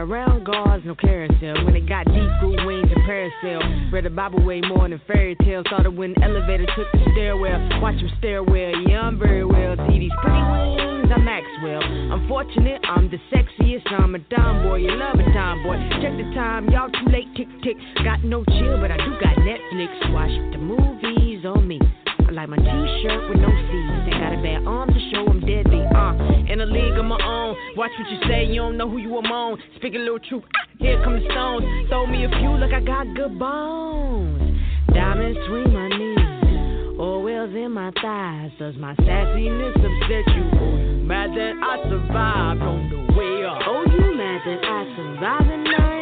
Around 0.01 0.45
guards, 0.47 0.85
no 0.87 0.95
carousel. 0.95 1.63
When 1.67 1.77
it 1.77 1.87
got 1.87 2.07
deep, 2.07 2.65
wings 2.65 2.91
parasail. 3.31 3.93
Read 3.93 4.05
the 4.05 4.11
Bible 4.11 4.45
way 4.45 4.61
more 4.61 4.89
than 4.89 5.01
fairy 5.07 5.37
tales. 5.37 5.65
Saw 5.69 5.83
the 5.83 5.91
the 5.91 6.23
elevator 6.23 6.67
took 6.77 6.91
the 6.93 7.01
stairwell. 7.13 7.81
Watch 7.81 7.97
them 7.97 8.11
stairwell, 8.19 8.73
yeah, 8.89 9.01
I'm 9.01 9.19
very 9.19 9.45
well. 9.45 9.77
See 9.89 9.99
these 9.99 10.13
pretty 10.23 10.39
wings, 10.39 11.11
I'm 11.15 11.25
Maxwell. 11.25 11.83
I'm 11.83 12.29
fortunate, 12.29 12.81
I'm 12.85 13.11
the 13.11 13.19
sexiest. 13.33 13.91
I'm 13.93 14.15
a 14.15 14.19
dime 14.19 14.63
boy, 14.63 14.77
you 14.77 14.93
love 14.93 15.17
a 15.17 15.25
dime 15.33 15.63
boy. 15.63 15.77
Check 16.03 16.17
the 16.17 16.33
time, 16.35 16.69
y'all 16.71 16.91
too 16.91 17.11
late, 17.11 17.29
tick 17.37 17.49
tick. 17.63 17.77
Got 18.05 18.25
no 18.25 18.45
chill, 18.45 18.81
but 18.81 18.91
I 18.91 18.97
do 18.97 19.13
got 19.21 19.37
Netflix. 19.37 20.13
Watch 20.13 20.53
the 20.53 20.59
movies 20.59 21.45
on 21.45 21.67
me. 21.67 21.81
Like 22.33 22.49
my 22.49 22.57
t-shirt 22.57 23.29
with 23.29 23.39
no 23.39 23.51
sleeves. 23.51 24.07
Ain't 24.07 24.23
got 24.23 24.33
a 24.33 24.41
bad 24.43 24.63
arm 24.65 24.89
to 24.89 25.01
show 25.11 25.27
I'm 25.27 25.41
deadly. 25.41 25.83
Uh, 25.83 26.15
in 26.47 26.61
a 26.61 26.67
league 26.67 26.97
of 26.97 27.05
my 27.05 27.19
own. 27.23 27.57
Watch 27.77 27.91
what 27.99 28.09
you 28.11 28.19
say, 28.29 28.45
you 28.45 28.61
don't 28.61 28.77
know 28.77 28.89
who 28.89 28.99
you 28.99 29.19
among. 29.19 29.59
Speak 29.77 29.95
a 29.95 29.99
little 29.99 30.19
truth. 30.19 30.45
Ah, 30.57 30.67
here 30.79 31.03
come 31.03 31.15
the 31.15 31.27
stones. 31.31 31.89
Throw 31.89 32.07
me 32.07 32.25
a 32.25 32.29
few 32.29 32.57
like 32.57 32.73
I 32.73 32.81
got 32.81 33.07
good 33.17 33.37
bones. 33.37 34.61
Diamonds 34.95 35.39
between 35.39 35.73
my 35.73 35.89
knees. 35.89 36.99
Oils 37.01 37.55
in 37.55 37.73
my 37.73 37.91
thighs. 38.01 38.51
Does 38.59 38.77
my 38.77 38.95
sassiness 38.95 39.75
upset 39.75 40.35
you? 40.35 40.45
Mad 41.07 41.31
that 41.31 41.55
I 41.63 41.83
survived 41.89 42.63
on 42.63 42.91
the 42.91 43.15
way 43.19 43.45
up? 43.45 43.59
Oh, 43.67 43.85
you 43.91 44.15
mad 44.17 44.41
that 44.47 44.65
I 44.65 44.85
survived 44.97 45.51
and 45.51 45.69
I 45.69 46.00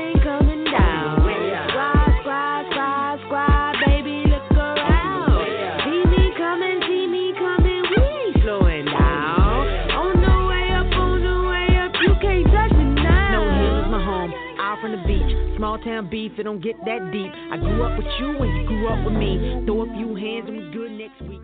Town 15.98 16.08
beef, 16.10 16.30
it 16.38 16.44
don't 16.44 16.62
get 16.62 16.76
that 16.84 17.10
deep. 17.12 17.32
I 17.50 17.56
grew 17.56 17.82
up 17.82 17.98
with 17.98 18.06
you 18.20 18.28
and 18.28 18.56
you 18.56 18.68
grew 18.68 18.86
up 18.86 19.04
with 19.04 19.14
me. 19.14 19.64
Throw 19.66 19.82
a 19.82 19.92
few 19.96 20.14
hands 20.14 20.46
and 20.46 20.56
we 20.56 20.70
good 20.70 20.92
next 20.92 21.20
week. 21.22 21.37